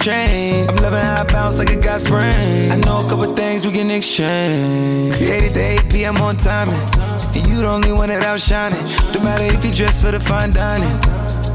Strange. 0.00 0.68
I'm 0.68 0.76
loving 0.76 1.04
how 1.04 1.22
I 1.22 1.24
bounce 1.24 1.58
like 1.58 1.70
a 1.70 1.76
got 1.76 2.00
spring. 2.00 2.72
I 2.72 2.76
know 2.76 3.04
a 3.04 3.08
couple 3.08 3.34
things 3.34 3.66
we 3.66 3.72
can 3.72 3.90
exchange. 3.90 5.16
Created 5.16 5.54
the 5.54 5.84
8 5.86 5.92
p.m. 5.92 6.16
on 6.18 6.36
timing. 6.36 6.74
And 7.34 7.46
you 7.48 7.60
the 7.60 7.68
only 7.68 7.92
one 7.92 8.08
that 8.08 8.22
outshining. 8.24 8.80
No 9.12 9.20
matter 9.22 9.44
if 9.44 9.64
you 9.64 9.72
dress 9.72 10.00
for 10.00 10.10
the 10.10 10.20
fine 10.20 10.52
dining. 10.52 10.96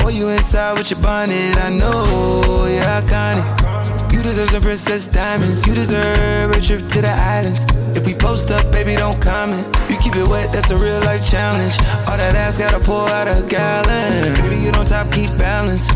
Or 0.04 0.12
you 0.12 0.30
inside 0.30 0.78
with 0.78 0.92
your 0.92 1.02
bonnet. 1.02 1.58
I 1.58 1.70
know 1.70 2.68
you're 2.70 2.92
iconic. 3.02 3.66
You 4.14 4.22
deserve 4.22 4.50
some 4.50 4.62
princess 4.62 5.08
diamonds. 5.08 5.66
You 5.66 5.74
deserve 5.74 6.52
a 6.52 6.62
trip 6.62 6.88
to 6.90 7.02
the 7.02 7.12
islands. 7.12 7.66
If 7.98 8.06
we 8.06 8.14
post 8.14 8.52
up, 8.52 8.72
baby, 8.72 8.96
don't 8.96 9.20
comment. 9.22 9.66
You 9.90 9.98
keep 9.98 10.16
it 10.16 10.28
wet, 10.28 10.52
that's 10.54 10.72
a 10.72 10.78
real 10.78 11.00
life 11.02 11.28
challenge. 11.28 11.75
All 12.08 12.18
that 12.18 12.36
ass 12.36 12.58
gotta 12.58 12.80
pour 12.80 13.10
out 13.10 13.28
a 13.28 13.46
gallon. 13.48 14.34
Baby, 14.36 14.62
you 14.64 14.72
don't 14.72 14.88
top, 14.88 15.12
keep 15.12 15.30
balance. 15.38 15.90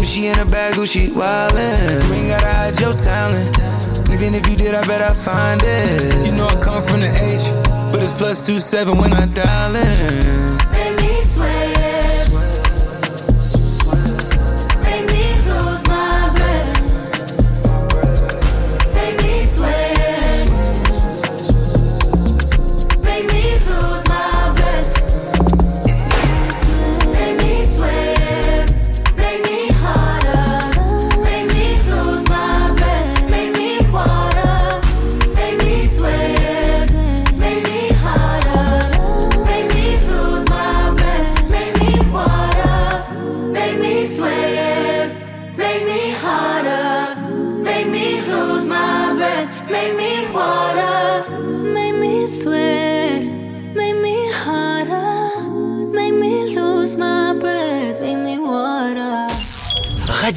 Gucci 0.00 0.32
in 0.32 0.38
a 0.38 0.46
bag, 0.46 0.72
Gucci 0.76 1.10
wildin'. 1.10 2.08
You 2.08 2.14
ain't 2.14 2.28
gotta 2.28 2.46
hide 2.46 2.80
your 2.80 2.94
talent. 2.94 3.54
Even 4.10 4.32
if 4.32 4.48
you 4.48 4.56
did, 4.56 4.74
I 4.74 4.86
bet 4.86 5.02
I 5.02 5.12
find 5.12 5.60
it. 5.62 6.26
You 6.26 6.32
know 6.32 6.46
I 6.46 6.56
come 6.58 6.82
from 6.82 7.00
the 7.00 7.08
H, 7.08 7.52
but 7.92 8.02
it's 8.02 8.14
plus 8.14 8.40
two 8.40 8.60
seven 8.60 8.96
when 8.96 9.12
I 9.12 9.26
dial 9.26 9.76
in. 9.76 10.89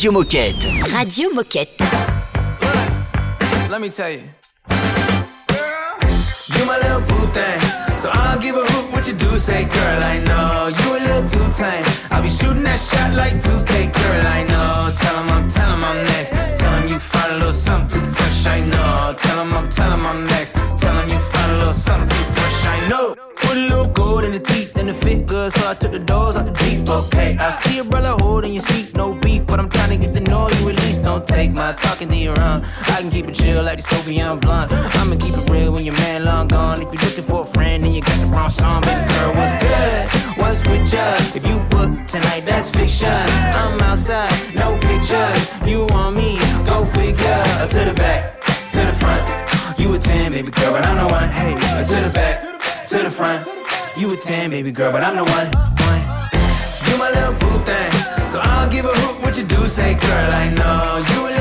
Radio 0.04 0.20
Moquette. 0.20 0.68
Radio 0.92 1.30
Moquette. 1.30 1.82
Let 3.70 3.80
me 3.80 3.88
tell 3.88 4.12
you. 4.12 4.24
You 6.50 6.66
my 6.66 6.78
little 6.78 7.00
boo 7.08 7.26
thing. 7.32 7.58
So 7.96 8.10
I'll 8.12 8.38
give 8.38 8.58
a 8.58 8.66
hoot 8.66 8.92
what 8.92 9.08
you 9.08 9.14
do 9.14 9.40
say, 9.40 9.64
girl. 9.64 10.04
I 10.04 10.20
know 10.28 10.68
you 10.68 10.98
a 10.98 11.00
little 11.08 11.30
too 11.30 11.50
tame. 11.58 11.86
I'll 12.12 12.22
be 12.22 12.28
shooting 12.28 12.64
that 12.64 12.82
shot 12.82 13.14
like 13.14 13.36
2K, 13.36 13.94
girl. 13.94 14.28
I 14.28 14.44
know. 14.44 14.92
Tell 15.00 15.24
him 15.24 15.30
I'm, 15.32 15.48
tell 15.48 15.72
him 15.72 15.86
I'm 15.86 16.04
next. 16.04 16.32
Tell 16.60 16.82
him 16.82 16.90
you 16.90 17.00
find 17.00 17.32
a 17.32 17.38
little 17.38 17.54
something 17.54 18.02
too 18.02 18.06
fresh. 18.06 18.46
I 18.46 18.60
know. 18.60 19.16
Tell 19.18 19.42
him 19.42 19.54
I'm, 19.54 19.70
tell 19.70 19.90
him 19.90 20.06
I'm 20.06 20.26
next. 20.26 20.52
Tell 20.52 20.96
him 21.00 21.08
you 21.08 21.20
find 21.20 21.52
a 21.54 21.58
little 21.60 21.72
something 21.72 22.10
too 22.10 22.32
fresh. 22.36 22.66
I 22.66 22.90
know. 22.90 23.33
Put 23.54 23.62
a 23.62 23.68
little 23.68 23.86
gold 23.86 24.24
in 24.24 24.32
the 24.32 24.40
teeth 24.40 24.76
and 24.78 24.90
the 24.90 24.94
fit 24.96 25.28
good, 25.28 25.52
so 25.52 25.70
I 25.70 25.76
took 25.76 25.92
the 25.92 26.00
doors 26.00 26.36
out 26.36 26.48
the 26.48 26.54
deep. 26.54 26.90
Okay, 26.90 27.38
I 27.38 27.52
see 27.52 27.78
a 27.78 27.84
brother 27.84 28.16
holding 28.20 28.52
your 28.52 28.64
seat, 28.64 28.96
no 28.96 29.14
beef, 29.14 29.46
but 29.46 29.60
I'm 29.60 29.70
trying 29.70 29.92
to 29.92 29.98
get 30.04 30.12
the 30.12 30.22
know 30.22 30.50
you 30.50 30.70
release. 30.70 30.98
Don't 30.98 31.28
take 31.28 31.52
my 31.52 31.72
talking 31.74 32.10
to 32.10 32.16
your 32.16 32.40
own. 32.40 32.64
I 32.64 32.98
can 33.00 33.12
keep 33.12 33.30
it 33.30 33.36
chill 33.36 33.62
like 33.62 33.78
the 33.78 33.84
Soviet 33.84 34.38
blunt. 34.38 34.72
I'ma 34.72 35.18
keep 35.18 35.38
it 35.38 35.48
real 35.52 35.72
when 35.72 35.86
your 35.86 35.94
man 35.98 36.26
long 36.26 36.48
gone. 36.48 36.82
If 36.82 36.92
you're 36.92 37.04
looking 37.04 37.24
for 37.24 37.42
a 37.42 37.46
friend 37.46 37.86
and 37.86 37.94
you 37.94 38.02
got 38.02 38.20
the 38.22 38.26
wrong 38.26 38.50
song, 38.50 38.82
baby 38.82 39.06
girl, 39.14 39.36
what's 39.36 39.54
good? 39.62 40.40
What's 40.42 40.60
with 40.66 40.92
ya? 40.92 41.14
If 41.38 41.46
you 41.46 41.60
book 41.70 42.08
tonight, 42.08 42.46
that's 42.48 42.72
fiction. 42.72 43.14
I'm 43.54 43.80
outside, 43.82 44.34
no 44.56 44.80
pictures. 44.80 45.38
You 45.64 45.86
want 45.94 46.16
me? 46.16 46.40
Go 46.66 46.86
figure. 46.86 47.44
To 47.70 47.86
the 47.86 47.94
back, 47.94 48.42
to 48.74 48.80
the 48.80 48.96
front. 48.98 49.80
You 49.80 49.94
a 49.94 50.00
10, 50.00 50.32
baby 50.32 50.50
girl, 50.50 50.74
but 50.74 50.84
I'm 50.84 50.98
the 50.98 51.14
one. 51.14 51.30
Hey, 51.30 51.54
to 51.54 51.96
the 52.02 52.12
back, 52.16 52.53
to 52.94 53.00
the 53.02 53.10
front. 53.10 53.48
You 53.98 54.14
a 54.14 54.16
10, 54.16 54.52
baby 54.52 54.72
girl, 54.72 54.92
but 54.92 55.02
I'm 55.02 55.16
the 55.16 55.24
one. 55.24 55.50
one. 55.90 56.02
You 56.86 56.98
my 57.00 57.10
little 57.10 57.34
boo 57.42 57.66
thing. 57.66 57.92
So 58.28 58.40
I'll 58.40 58.70
give 58.70 58.86
a 58.86 58.90
hoot 58.90 59.24
what 59.24 59.36
you 59.36 59.44
do 59.46 59.68
say, 59.68 59.96
girl. 59.96 60.30
I 60.32 60.54
know 60.54 61.04
you 61.10 61.33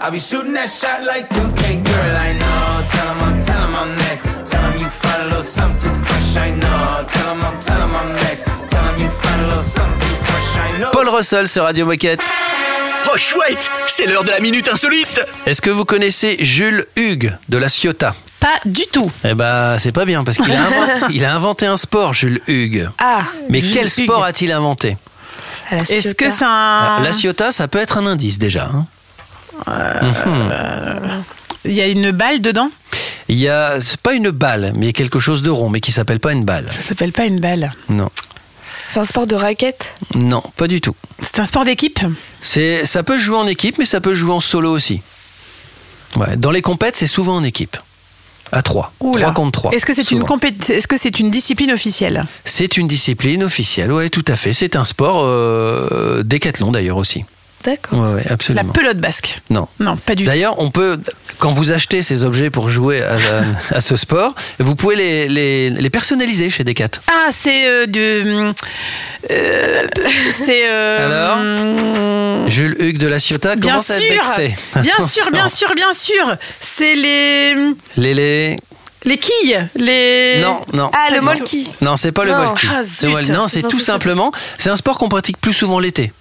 I'll 0.00 0.12
be 0.12 0.18
shooting 0.20 0.52
that 0.54 0.70
shot 0.70 1.04
like 1.04 1.28
2K, 1.28 1.84
girl. 1.84 2.16
I 2.16 2.32
know. 2.32 2.86
Tell 2.90 3.08
him 3.14 3.22
I'm, 3.24 3.40
tell 3.40 3.60
him 3.66 3.74
I'm 3.74 3.96
next. 3.96 4.50
Tell 4.50 4.62
him 4.70 4.80
you 4.80 4.88
find 4.88 5.22
a 5.22 5.26
little 5.26 5.42
something 5.42 5.90
too 5.90 5.94
fresh. 6.04 6.36
I 6.36 6.50
know. 6.52 7.04
Tell 7.12 7.34
him 7.34 7.42
I'm, 7.44 7.60
tell 7.60 7.80
him 7.82 7.94
I'm 7.96 8.12
next. 8.14 8.44
Tell 8.68 8.84
him 8.84 9.00
you 9.02 9.10
find 9.10 9.42
a 9.42 9.46
little 9.48 9.62
something 9.62 9.98
too 9.98 10.24
fresh. 10.24 10.56
I 10.56 10.78
know. 10.78 10.90
Paul 10.92 11.08
Russell 11.08 11.48
sur 11.48 11.64
Radio 11.64 11.84
Moquette. 11.86 12.20
Oh 13.12 13.16
chouette, 13.16 13.68
c'est 13.86 14.06
l'heure 14.06 14.22
de 14.24 14.30
la 14.30 14.38
minute 14.40 14.68
insolite. 14.68 15.20
Est-ce 15.46 15.60
que 15.62 15.70
vous 15.70 15.84
connaissez 15.84 16.36
Jules 16.40 16.86
Hugues 16.94 17.34
de 17.48 17.56
la 17.58 17.68
Ciotat? 17.68 18.14
Pas 18.38 18.60
du 18.66 18.86
tout. 18.86 19.10
Eh 19.24 19.34
bah, 19.34 19.76
c'est 19.78 19.92
pas 19.92 20.04
bien 20.04 20.22
parce 20.24 20.36
qu'il 20.36 20.52
a, 20.52 20.60
inventé- 20.60 21.24
a 21.24 21.34
inventé 21.34 21.66
un 21.66 21.76
sport, 21.76 22.12
Jules 22.14 22.40
Hugues. 22.46 22.88
Ah, 22.98 23.22
Mais 23.48 23.60
Jules 23.60 23.72
quel 23.72 23.88
sport 23.90 24.22
a-t-il 24.24 24.52
inventé? 24.52 24.96
Est-ce 25.72 26.14
que 26.14 26.30
c'est 26.30 26.44
un. 26.44 27.00
La 27.02 27.12
Ciotat, 27.12 27.50
ça 27.50 27.66
peut 27.66 27.78
être 27.78 27.98
un 27.98 28.06
indice 28.06 28.38
déjà. 28.38 28.66
hein. 28.72 28.86
Il 31.64 31.72
y 31.74 31.80
a 31.80 31.86
une 31.86 32.10
balle 32.12 32.40
dedans? 32.40 32.70
Il 33.28 33.36
y 33.36 33.48
a, 33.48 33.80
c'est 33.80 34.00
pas 34.00 34.14
une 34.14 34.30
balle, 34.30 34.72
mais 34.74 34.92
quelque 34.92 35.18
chose 35.18 35.42
de 35.42 35.50
rond, 35.50 35.68
mais 35.68 35.80
qui 35.80 35.92
s'appelle 35.92 36.20
pas 36.20 36.32
une 36.32 36.44
balle. 36.44 36.66
Ça 36.74 36.82
s'appelle 36.82 37.12
pas 37.12 37.26
une 37.26 37.40
balle. 37.40 37.72
Non, 37.90 38.08
C'est 38.90 39.00
un 39.00 39.04
sport 39.04 39.26
de 39.26 39.34
raquette? 39.34 39.94
Non, 40.14 40.42
pas 40.56 40.66
du 40.66 40.80
tout. 40.80 40.94
C'est 41.22 41.38
un 41.40 41.44
sport 41.44 41.64
d'équipe? 41.64 42.00
C'est, 42.40 42.86
ça 42.86 43.02
peut 43.02 43.18
jouer 43.18 43.36
en 43.36 43.46
équipe, 43.46 43.76
mais 43.78 43.84
ça 43.84 44.00
peut 44.00 44.14
jouer 44.14 44.32
en 44.32 44.40
solo 44.40 44.70
aussi. 44.70 45.02
Ouais, 46.16 46.36
dans 46.38 46.50
les 46.50 46.62
compètes, 46.62 46.96
c'est 46.96 47.06
souvent 47.06 47.36
en 47.36 47.44
équipe. 47.44 47.76
À 48.50 48.62
3. 48.62 48.94
Oula. 49.00 49.24
3 49.24 49.34
contre 49.34 49.60
3. 49.60 49.72
Est-ce 49.74 49.84
que 49.84 49.92
c'est 49.92 50.10
une 50.10 50.22
compét- 50.22 50.72
Est-ce 50.72 50.88
que 50.88 50.96
c'est 50.96 51.20
une 51.20 51.30
discipline 51.30 51.70
officielle? 51.70 52.24
C'est 52.46 52.78
une 52.78 52.88
discipline 52.88 53.44
officielle, 53.44 53.92
ouais, 53.92 54.08
tout 54.08 54.24
à 54.26 54.36
fait. 54.36 54.54
C'est 54.54 54.74
un 54.74 54.86
sport 54.86 55.18
euh, 55.22 56.22
décathlon 56.22 56.72
d'ailleurs 56.72 56.96
aussi. 56.96 57.26
D'accord. 57.68 57.98
Ouais, 58.00 58.14
ouais, 58.14 58.54
La 58.54 58.64
pelote 58.64 58.96
basque 58.98 59.40
Non. 59.50 59.68
Non, 59.78 59.96
pas 59.98 60.14
du 60.14 60.24
tout. 60.24 60.30
D'ailleurs, 60.30 60.58
on 60.58 60.70
peut, 60.70 60.98
quand 61.38 61.50
vous 61.50 61.70
achetez 61.70 62.00
ces 62.00 62.24
objets 62.24 62.48
pour 62.48 62.70
jouer 62.70 63.02
à, 63.02 63.14
à- 63.14 63.18
à 63.76 63.80
ce 63.80 63.94
sport, 63.94 64.34
vous 64.58 64.74
pouvez 64.74 64.96
les, 64.96 65.28
les, 65.28 65.68
les 65.70 65.90
personnaliser 65.90 66.48
chez 66.48 66.64
Decat. 66.64 66.88
Ah, 67.08 67.28
c'est 67.30 67.66
euh, 67.68 67.84
de. 67.86 68.52
euh, 69.30 69.86
c'est. 70.46 70.66
euh, 70.68 72.48
Jules 72.48 72.76
Hugues 72.78 72.98
de 72.98 73.06
la 73.06 73.18
Ciotat 73.18 73.56
Bien 73.56 73.72
commence 73.72 73.90
à 73.90 73.98
être 74.00 74.24
sûr, 74.24 74.34
vexé. 74.36 74.56
bien 74.80 75.06
sûr, 75.06 75.30
bien 75.30 75.48
sûr, 75.50 75.74
bien 75.74 75.92
sûr. 75.92 76.36
C'est 76.60 76.94
les 76.94 77.54
Les, 77.96 78.14
les... 78.14 78.56
les 79.04 79.18
quilles, 79.18 79.68
les. 79.76 80.40
Non, 80.40 80.60
non. 80.72 80.90
Ah, 80.94 81.12
le 81.14 81.20
molki. 81.20 81.70
Non, 81.82 81.96
c'est 81.96 82.12
pas 82.12 82.24
le 82.24 82.32
Non. 82.32 82.44
molki. 82.46 82.66
Ah, 82.70 82.82
Non, 83.32 83.48
c'est 83.48 83.62
tout 83.68 83.80
simplement, 83.80 84.32
c'est 84.58 84.70
un 84.70 84.76
sport 84.76 84.96
qu'on 84.98 85.08
pratique 85.08 85.38
plus 85.38 85.52
souvent 85.52 85.78
l'été. 85.78 86.12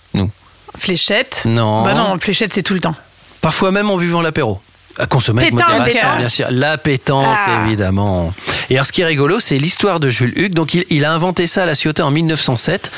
Fléchette. 0.78 1.44
Non. 1.46 1.84
Bah 1.84 1.94
non, 1.94 2.18
fléchette 2.20 2.54
c'est 2.54 2.64
tout 2.64 2.74
le 2.74 2.80
temps. 2.82 2.96
Parfois 3.42 3.72
même 3.72 3.90
en 3.90 3.98
buvant 3.98 4.22
l'apéro. 4.22 4.60
À 5.00 5.06
consommer 5.06 5.44
avec 5.44 5.56
Pétanque. 5.56 5.78
modération, 5.78 6.18
bien 6.18 6.30
sûr. 6.30 6.48
La 6.50 6.78
pétanque, 6.80 7.26
Ah. 7.28 7.66
évidemment. 7.68 8.34
Et 8.72 8.76
alors, 8.76 8.86
ce 8.88 8.92
qui 8.92 9.02
est 9.02 9.06
rigolo, 9.06 9.40
c'est 9.40 9.60
l'histoire 9.60 10.00
de 10.00 10.10
Jules 10.10 10.34
Hugues. 10.36 10.56
Donc, 10.56 10.74
il, 10.74 10.86
il 10.90 11.06
a 11.06 11.14
inventé 11.14 11.46
ça 11.46 11.64
à 11.64 11.66
la 11.68 11.76
Ciotat 11.76 12.04
en 12.04 12.10
1907. 12.10 12.92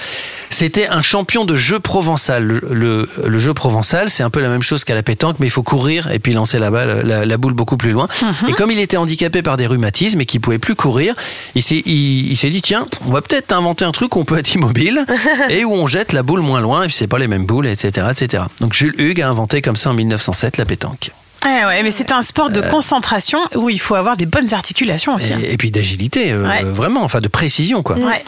C'était 0.49 0.87
un 0.87 1.01
champion 1.01 1.45
de 1.45 1.55
jeu 1.55 1.79
provençal. 1.79 2.43
Le, 2.43 2.61
le- 2.71 3.09
le 3.27 3.37
jeu 3.39 3.53
provençal, 3.53 4.09
c'est 4.09 4.23
un 4.23 4.29
peu 4.29 4.39
la 4.41 4.49
même 4.49 4.63
chose 4.63 4.83
qu'à 4.83 4.95
la 4.95 5.03
pétanque, 5.03 5.37
mais 5.39 5.47
il 5.47 5.51
faut 5.51 5.63
courir 5.63 6.09
et 6.11 6.19
puis 6.19 6.33
lancer 6.33 6.57
la, 6.59 6.71
balle, 6.71 7.05
la, 7.05 7.25
la 7.25 7.37
boule 7.37 7.53
beaucoup 7.53 7.77
plus 7.77 7.91
loin. 7.91 8.07
Et 8.47 8.53
comme 8.53 8.71
il 8.71 8.79
était 8.79 8.97
handicapé 8.97 9.41
par 9.41 9.57
des 9.57 9.67
rhumatismes 9.67 10.19
et 10.21 10.25
qu'il 10.25 10.41
pouvait 10.41 10.57
plus 10.59 10.75
courir, 10.75 11.15
il 11.55 11.61
s'est 11.61 11.83
il, 11.85 12.31
il 12.31 12.35
s'est 12.37 12.49
dit 12.49 12.61
tiens, 12.61 12.87
on 13.05 13.11
va 13.11 13.21
peut-être 13.21 13.51
inventer 13.53 13.85
un 13.85 13.91
truc 13.91 14.15
où 14.15 14.19
on 14.19 14.25
peut 14.25 14.37
être 14.37 14.53
immobile 14.53 15.05
et 15.49 15.65
où 15.65 15.73
on 15.73 15.87
jette 15.87 16.13
la 16.13 16.23
boule 16.23 16.41
moins 16.41 16.61
loin 16.61 16.83
et 16.83 16.87
puis 16.87 16.95
c'est 16.95 17.07
pas 17.07 17.19
les 17.19 17.27
mêmes 17.27 17.45
boules, 17.45 17.67
etc., 17.67 18.07
etc. 18.11 18.43
Donc 18.59 18.73
Jules 18.73 18.95
Hugues 18.97 19.21
a 19.21 19.29
inventé 19.29 19.61
comme 19.61 19.75
ça 19.75 19.91
en 19.91 19.93
1907 19.93 20.57
la 20.57 20.65
pétanque. 20.65 21.11
Eh 21.45 21.65
ouais, 21.65 21.83
mais 21.83 21.91
c'est 21.91 22.11
un 22.11 22.21
sport 22.21 22.49
de 22.49 22.61
concentration 22.61 23.39
où 23.55 23.69
il 23.69 23.79
faut 23.79 23.95
avoir 23.95 24.17
des 24.17 24.25
bonnes 24.25 24.53
articulations 24.53 25.15
aussi. 25.15 25.31
hein. 25.33 25.39
Et, 25.43 25.53
et 25.53 25.57
puis 25.57 25.71
d'agilité, 25.71 26.31
euh, 26.31 26.45
Ouais. 26.47 26.63
vraiment, 26.63 27.01
enfin 27.03 27.21
de 27.21 27.27
précision 27.29 27.81
quoi. 27.81 27.95
Ouais. 27.97 28.23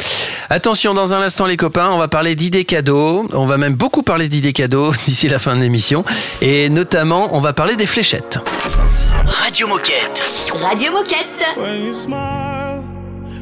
Attention, 0.50 0.94
dans 0.94 1.14
un 1.14 1.22
instant 1.22 1.46
les 1.46 1.58
copains, 1.58 1.90
on 1.92 1.98
va 1.98 2.08
parler 2.08 2.36
d'idées 2.36 2.66
cadeaux. 2.66 3.28
On 3.34 3.46
va 3.46 3.58
même 3.58 3.76
beaucoup 3.76 4.02
parler 4.04 4.30
d'idées 4.30 4.54
cadeaux 4.54 4.92
d'ici 5.06 5.28
la 5.28 5.40
fin 5.40 5.56
de 5.56 5.62
l'émission. 5.62 6.04
Et 6.42 6.70
notamment, 6.70 7.30
on 7.36 7.40
va 7.40 7.54
parler 7.54 7.76
des 7.76 7.86
fléchettes. 7.86 8.40
Radio 9.26 9.68
Moquette. 9.68 10.22
Radio 10.62 10.92
Moquette. 10.92 11.46
When 11.58 11.86
you 11.86 11.94
smile, 11.94 12.84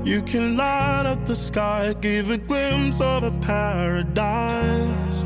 you 0.06 0.22
can 0.24 0.56
light 0.58 1.06
up 1.06 1.24
the 1.26 1.36
sky, 1.36 1.94
give 2.02 2.32
a 2.32 2.38
glimpse 2.38 3.00
of 3.02 3.24
a 3.24 3.32
paradise. 3.46 5.26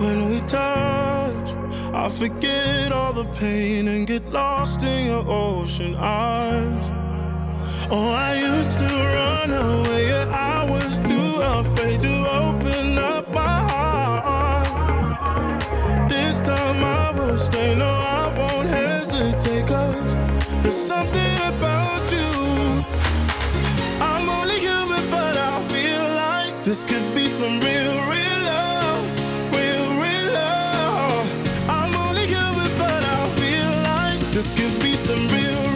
When 0.00 0.28
we 0.30 0.40
touch, 0.42 1.55
I 1.96 2.10
forget 2.10 2.92
all 2.92 3.14
the 3.14 3.24
pain 3.40 3.88
and 3.88 4.06
get 4.06 4.30
lost 4.30 4.82
in 4.82 5.06
your 5.06 5.24
ocean 5.26 5.96
eyes. 5.96 6.84
Oh, 7.90 8.10
I 8.12 8.36
used 8.36 8.78
to 8.78 8.84
run 8.84 9.50
away, 9.50 10.08
yeah, 10.08 10.28
I 10.30 10.70
was 10.70 11.00
too 11.00 11.30
afraid 11.58 12.00
to 12.00 12.14
open 12.44 12.98
up 12.98 13.32
my 13.32 13.58
heart. 13.72 14.68
This 16.06 16.42
time 16.42 16.84
I 16.84 17.12
will 17.12 17.38
stay, 17.38 17.74
no, 17.74 17.86
I 17.86 18.24
won't 18.38 18.68
hesitate, 18.68 19.66
cause 19.66 20.14
there's 20.62 20.76
something 20.92 21.36
about 21.52 22.04
you. 22.12 22.84
I'm 24.02 24.28
only 24.28 24.58
human, 24.60 25.10
but 25.10 25.36
I 25.38 25.66
feel 25.72 26.06
like 26.26 26.62
this 26.62 26.84
could 26.84 27.14
be 27.14 27.26
some 27.26 27.58
real, 27.58 27.96
real 28.12 28.35
Real. 35.16 35.75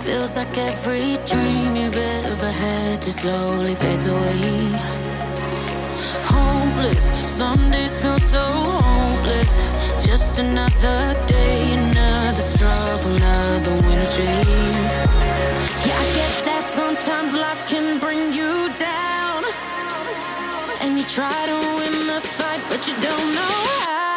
Feels 0.00 0.34
like 0.34 0.58
every 0.58 1.16
dream 1.24 1.76
you've 1.76 1.96
ever 1.96 2.50
had 2.50 3.00
just 3.02 3.20
slowly 3.20 3.76
fades 3.76 4.06
away. 4.06 5.01
Hopeless, 6.82 7.12
some 7.30 7.70
days 7.70 8.02
feel 8.02 8.18
so 8.18 8.42
hopeless. 8.42 10.04
Just 10.04 10.36
another 10.40 11.14
day, 11.28 11.74
another 11.74 12.40
struggle, 12.40 13.14
another 13.14 13.74
winter 13.86 14.10
chase. 14.10 14.98
Yeah, 15.86 16.02
I 16.04 16.08
guess 16.16 16.42
that 16.42 16.62
sometimes 16.64 17.34
life 17.34 17.68
can 17.68 18.00
bring 18.00 18.32
you 18.32 18.68
down. 18.80 19.44
And 20.80 20.98
you 20.98 21.04
try 21.04 21.46
to 21.46 21.58
win 21.78 22.08
the 22.08 22.20
fight, 22.20 22.62
but 22.68 22.88
you 22.88 22.94
don't 22.94 23.34
know 23.36 23.54
how. 23.86 24.11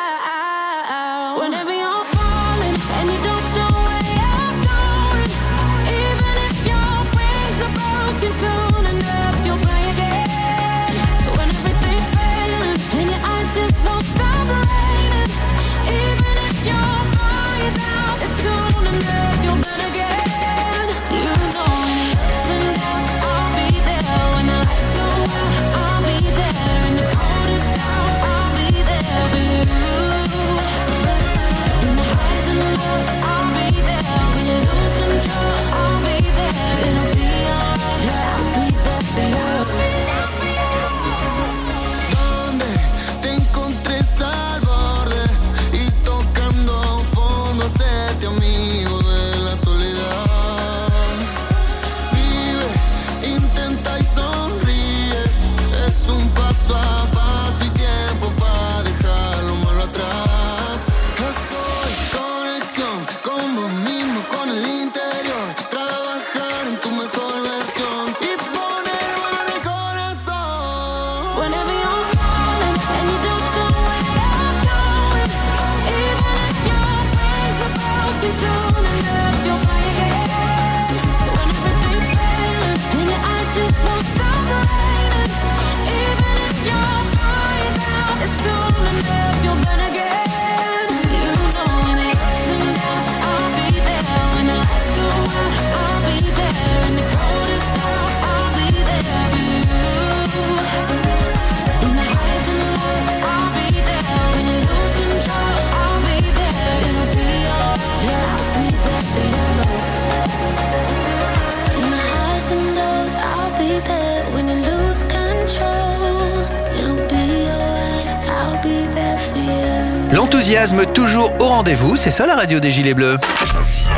You. 120.47 120.55
L'enthousiasme 120.55 120.85
toujours 120.93 121.33
au 121.39 121.47
rendez-vous, 121.47 121.95
c'est 121.95 122.11
ça 122.11 122.27
la 122.27 122.35
radio 122.35 122.59
des 122.59 122.69
Gilets 122.69 122.93
Bleus. 122.93 123.17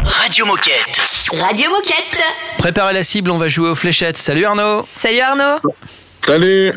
Radio 0.05 0.45
Moquette. 0.45 1.01
Radio 1.33 1.69
Moquette. 1.69 2.23
Préparez 2.57 2.93
la 2.93 3.03
cible, 3.03 3.31
on 3.31 3.37
va 3.37 3.49
jouer 3.49 3.69
aux 3.69 3.75
fléchettes. 3.75 4.17
Salut 4.17 4.45
Arnaud 4.45 4.87
Salut 4.95 5.19
Arnaud. 5.19 5.59
Salut 6.25 6.73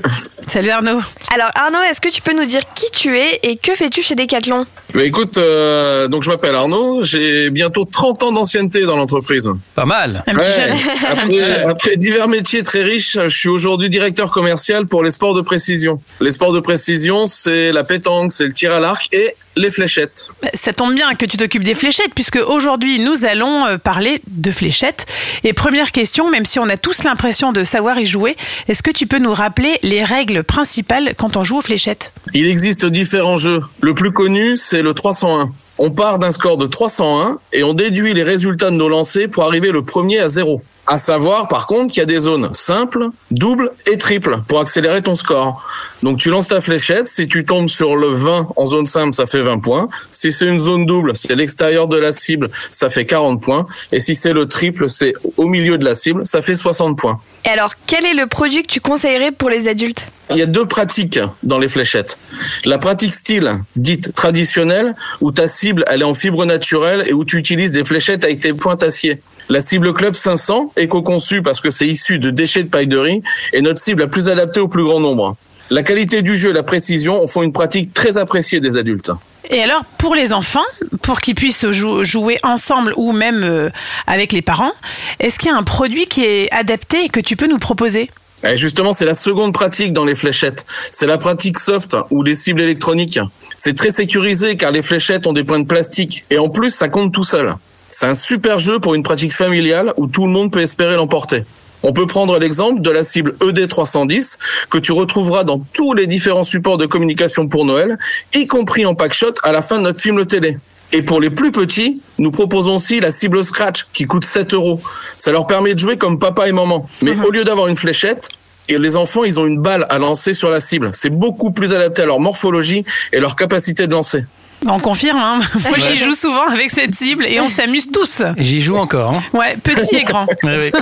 Salut 0.48 0.70
Arnaud. 0.70 1.00
Alors 1.32 1.50
Arnaud, 1.54 1.80
est-ce 1.88 2.00
que 2.00 2.08
tu 2.08 2.22
peux 2.22 2.34
nous 2.34 2.44
dire 2.44 2.62
qui 2.74 2.90
tu 2.90 3.16
es 3.16 3.38
et 3.44 3.56
que 3.56 3.76
fais-tu 3.76 4.02
chez 4.02 4.16
Decathlon? 4.16 4.66
Bah 4.92 5.04
écoute, 5.04 5.36
euh, 5.36 6.08
donc 6.08 6.24
je 6.24 6.28
m'appelle 6.28 6.56
Arnaud, 6.56 7.04
j'ai 7.04 7.50
bientôt 7.50 7.84
30 7.84 8.24
ans 8.24 8.32
d'ancienneté 8.32 8.82
dans 8.82 8.96
l'entreprise. 8.96 9.48
Pas 9.76 9.84
mal. 9.84 10.24
Ouais. 10.26 10.34
Après, 11.68 11.96
divers 11.96 12.26
métiers 12.26 12.64
très 12.64 12.82
riches, 12.82 13.16
je 13.16 13.28
suis 13.28 13.48
aujourd'hui 13.48 13.88
directeur 13.88 14.32
commercial 14.32 14.88
pour 14.88 15.04
les 15.04 15.12
sports 15.12 15.34
de 15.34 15.40
précision. 15.40 16.02
Les 16.20 16.32
sports 16.32 16.52
de 16.52 16.58
précision, 16.58 17.28
c'est 17.28 17.70
la 17.70 17.84
pétanque, 17.84 18.32
c'est 18.32 18.44
le 18.44 18.52
tir 18.52 18.72
à 18.72 18.80
l'arc 18.80 19.08
et 19.12 19.36
les 19.56 19.70
fléchettes. 19.70 20.30
Ça 20.54 20.72
tombe 20.72 20.94
bien 20.94 21.14
que 21.14 21.26
tu 21.26 21.36
t'occupes 21.36 21.64
des 21.64 21.74
fléchettes, 21.74 22.14
puisque 22.14 22.36
aujourd'hui 22.36 23.00
nous 23.00 23.24
allons 23.24 23.66
euh, 23.66 23.78
parler 23.78 24.22
de 24.28 24.50
fléchettes. 24.50 25.06
Et 25.44 25.52
première 25.52 25.92
question, 25.92 26.30
même 26.30 26.44
si 26.44 26.58
on 26.58 26.68
a 26.68 26.76
tous 26.76 27.02
l'impression 27.02 27.52
de 27.52 27.64
savoir 27.64 27.98
y 27.98 28.06
jouer, 28.06 28.36
est-ce 28.68 28.82
que 28.82 28.90
tu 28.90 29.06
peux 29.06 29.18
nous 29.18 29.34
rappeler 29.34 29.78
les 29.82 30.04
règles 30.04 30.44
principales 30.44 31.14
quand 31.20 31.36
on 31.36 31.42
joue 31.44 31.58
aux 31.58 31.62
fléchettes 31.62 32.14
Il 32.32 32.46
existe 32.48 32.86
différents 32.86 33.36
jeux. 33.36 33.60
Le 33.82 33.92
plus 33.92 34.10
connu, 34.10 34.56
c'est 34.56 34.80
le 34.80 34.94
301. 34.94 35.52
On 35.76 35.90
part 35.90 36.18
d'un 36.18 36.30
score 36.30 36.56
de 36.56 36.66
301 36.66 37.38
et 37.52 37.62
on 37.62 37.74
déduit 37.74 38.14
les 38.14 38.22
résultats 38.22 38.70
de 38.70 38.76
nos 38.76 38.88
lancers 38.88 39.28
pour 39.28 39.44
arriver 39.44 39.70
le 39.70 39.84
premier 39.84 40.18
à 40.18 40.30
zéro. 40.30 40.62
À 40.86 40.98
savoir, 40.98 41.46
par 41.46 41.66
contre, 41.66 41.92
qu'il 41.92 42.00
y 42.00 42.02
a 42.02 42.06
des 42.06 42.20
zones 42.20 42.52
simples, 42.52 43.10
doubles 43.30 43.70
et 43.86 43.96
triples 43.98 44.40
pour 44.48 44.60
accélérer 44.60 45.02
ton 45.02 45.14
score. 45.14 45.62
Donc 46.02 46.18
tu 46.18 46.30
lances 46.30 46.48
ta 46.48 46.60
fléchette, 46.60 47.06
si 47.08 47.28
tu 47.28 47.44
tombes 47.44 47.68
sur 47.68 47.96
le 47.96 48.08
20 48.14 48.48
en 48.56 48.66
zone 48.66 48.86
simple, 48.86 49.14
ça 49.14 49.26
fait 49.26 49.42
20 49.42 49.58
points. 49.58 49.88
Si 50.10 50.32
c'est 50.32 50.46
une 50.46 50.58
zone 50.58 50.86
double, 50.86 51.14
c'est 51.14 51.36
l'extérieur 51.36 51.86
de 51.86 51.98
la 51.98 52.12
cible, 52.12 52.50
ça 52.70 52.90
fait 52.90 53.06
40 53.06 53.42
points. 53.42 53.66
Et 53.92 54.00
si 54.00 54.14
c'est 54.14 54.32
le 54.32 54.48
triple, 54.48 54.88
c'est 54.88 55.12
au 55.36 55.46
milieu 55.46 55.78
de 55.78 55.84
la 55.84 55.94
cible, 55.94 56.26
ça 56.26 56.42
fait 56.42 56.56
60 56.56 56.98
points. 56.98 57.20
Et 57.44 57.48
alors, 57.48 57.72
quel 57.86 58.04
est 58.04 58.14
le 58.14 58.26
produit 58.26 58.62
que 58.62 58.72
tu 58.72 58.80
conseillerais 58.80 59.32
pour 59.32 59.50
les 59.50 59.68
adultes? 59.68 60.08
Il 60.30 60.36
y 60.36 60.42
a 60.42 60.46
deux 60.46 60.66
pratiques 60.66 61.20
dans 61.42 61.58
les 61.58 61.68
fléchettes. 61.68 62.18
La 62.64 62.78
pratique 62.78 63.14
style, 63.14 63.62
dite 63.76 64.14
traditionnelle, 64.14 64.94
où 65.20 65.32
ta 65.32 65.46
cible 65.46 65.84
elle 65.88 66.02
est 66.02 66.04
en 66.04 66.14
fibre 66.14 66.44
naturelle 66.46 67.04
et 67.06 67.12
où 67.12 67.24
tu 67.24 67.36
utilises 67.36 67.72
des 67.72 67.84
fléchettes 67.84 68.24
avec 68.24 68.40
tes 68.40 68.52
pointes 68.52 68.82
acier. 68.82 69.20
La 69.50 69.60
cible 69.62 69.92
Club 69.92 70.14
500, 70.14 70.72
éco-conçue 70.76 71.42
parce 71.42 71.60
que 71.60 71.70
c'est 71.72 71.86
issu 71.86 72.20
de 72.20 72.30
déchets 72.30 72.62
de 72.62 72.68
paille 72.68 72.86
de 72.86 72.96
riz, 72.96 73.20
est 73.52 73.60
notre 73.62 73.82
cible 73.82 74.00
la 74.02 74.06
plus 74.06 74.28
adaptée 74.28 74.60
au 74.60 74.68
plus 74.68 74.84
grand 74.84 75.00
nombre. 75.00 75.36
La 75.70 75.82
qualité 75.82 76.22
du 76.22 76.36
jeu 76.36 76.50
et 76.50 76.52
la 76.52 76.62
précision 76.62 77.20
en 77.22 77.26
font 77.26 77.42
une 77.42 77.52
pratique 77.52 77.92
très 77.92 78.16
appréciée 78.16 78.60
des 78.60 78.76
adultes. 78.76 79.10
Et 79.50 79.60
alors, 79.60 79.84
pour 79.98 80.14
les 80.14 80.32
enfants, 80.32 80.64
pour 81.02 81.20
qu'ils 81.20 81.34
puissent 81.34 81.68
jou- 81.70 82.04
jouer 82.04 82.38
ensemble 82.44 82.94
ou 82.96 83.10
même 83.10 83.42
euh, 83.42 83.70
avec 84.06 84.32
les 84.32 84.42
parents, 84.42 84.72
est-ce 85.18 85.40
qu'il 85.40 85.50
y 85.50 85.52
a 85.52 85.56
un 85.56 85.64
produit 85.64 86.06
qui 86.06 86.24
est 86.24 86.48
adapté 86.52 87.04
et 87.04 87.08
que 87.08 87.18
tu 87.20 87.34
peux 87.36 87.48
nous 87.48 87.58
proposer? 87.58 88.08
Et 88.44 88.56
justement, 88.56 88.92
c'est 88.92 89.04
la 89.04 89.14
seconde 89.14 89.52
pratique 89.52 89.92
dans 89.92 90.04
les 90.04 90.14
fléchettes. 90.14 90.64
C'est 90.92 91.06
la 91.08 91.18
pratique 91.18 91.58
soft 91.58 91.96
ou 92.10 92.22
les 92.22 92.36
cibles 92.36 92.60
électroniques. 92.60 93.18
C'est 93.56 93.76
très 93.76 93.90
sécurisé 93.90 94.56
car 94.56 94.70
les 94.70 94.82
fléchettes 94.82 95.26
ont 95.26 95.32
des 95.32 95.42
points 95.44 95.58
de 95.60 95.66
plastique 95.66 96.22
et 96.30 96.38
en 96.38 96.48
plus, 96.48 96.70
ça 96.70 96.88
compte 96.88 97.12
tout 97.12 97.24
seul. 97.24 97.54
C'est 97.90 98.06
un 98.06 98.14
super 98.14 98.58
jeu 98.58 98.78
pour 98.78 98.94
une 98.94 99.02
pratique 99.02 99.34
familiale 99.34 99.92
où 99.96 100.06
tout 100.06 100.26
le 100.26 100.32
monde 100.32 100.52
peut 100.52 100.60
espérer 100.60 100.96
l'emporter. 100.96 101.44
On 101.82 101.92
peut 101.92 102.06
prendre 102.06 102.38
l'exemple 102.38 102.82
de 102.82 102.90
la 102.90 103.04
cible 103.04 103.36
E 103.42 103.52
ED310 103.52 104.36
que 104.70 104.78
tu 104.78 104.92
retrouveras 104.92 105.44
dans 105.44 105.60
tous 105.72 105.94
les 105.94 106.06
différents 106.06 106.44
supports 106.44 106.78
de 106.78 106.86
communication 106.86 107.48
pour 107.48 107.64
Noël, 107.64 107.98
y 108.34 108.46
compris 108.46 108.84
en 108.84 108.94
pack 108.94 109.14
shot 109.14 109.34
à 109.42 109.52
la 109.52 109.62
fin 109.62 109.78
de 109.78 109.84
notre 109.84 110.00
film 110.00 110.24
télé. 110.26 110.58
Et 110.92 111.02
pour 111.02 111.20
les 111.20 111.30
plus 111.30 111.52
petits, 111.52 112.02
nous 112.18 112.30
proposons 112.30 112.76
aussi 112.76 113.00
la 113.00 113.12
cible 113.12 113.44
Scratch 113.44 113.86
qui 113.92 114.04
coûte 114.04 114.24
7 114.24 114.52
euros. 114.54 114.80
Ça 115.18 115.30
leur 115.30 115.46
permet 115.46 115.74
de 115.74 115.78
jouer 115.78 115.96
comme 115.96 116.18
papa 116.18 116.48
et 116.48 116.52
maman. 116.52 116.88
Mais 117.00 117.16
au 117.16 117.30
lieu 117.30 117.44
d'avoir 117.44 117.68
une 117.68 117.76
fléchette, 117.76 118.28
et 118.68 118.78
les 118.78 118.96
enfants, 118.96 119.24
ils 119.24 119.38
ont 119.38 119.46
une 119.46 119.60
balle 119.60 119.86
à 119.88 119.98
lancer 119.98 120.34
sur 120.34 120.50
la 120.50 120.60
cible. 120.60 120.90
C'est 120.92 121.10
beaucoup 121.10 121.50
plus 121.50 121.74
adapté 121.74 122.02
à 122.02 122.06
leur 122.06 122.20
morphologie 122.20 122.84
et 123.12 123.20
leur 123.20 123.36
capacité 123.36 123.86
de 123.86 123.92
lancer. 123.92 124.24
On 124.66 124.78
confirme, 124.78 125.18
hein 125.18 125.40
moi 125.68 125.78
j'y 125.78 125.96
joue 125.96 126.12
souvent 126.12 126.46
avec 126.48 126.70
cette 126.70 126.94
cible 126.94 127.24
et 127.24 127.40
on 127.40 127.48
s'amuse 127.48 127.90
tous. 127.90 128.22
J'y 128.38 128.60
joue 128.60 128.76
encore. 128.76 129.14
hein. 129.14 129.22
Ouais, 129.32 129.56
petit 129.62 129.96
et 129.96 130.04
grand. 130.04 130.26
Ouais, 130.42 130.56
ouais. 130.58 130.72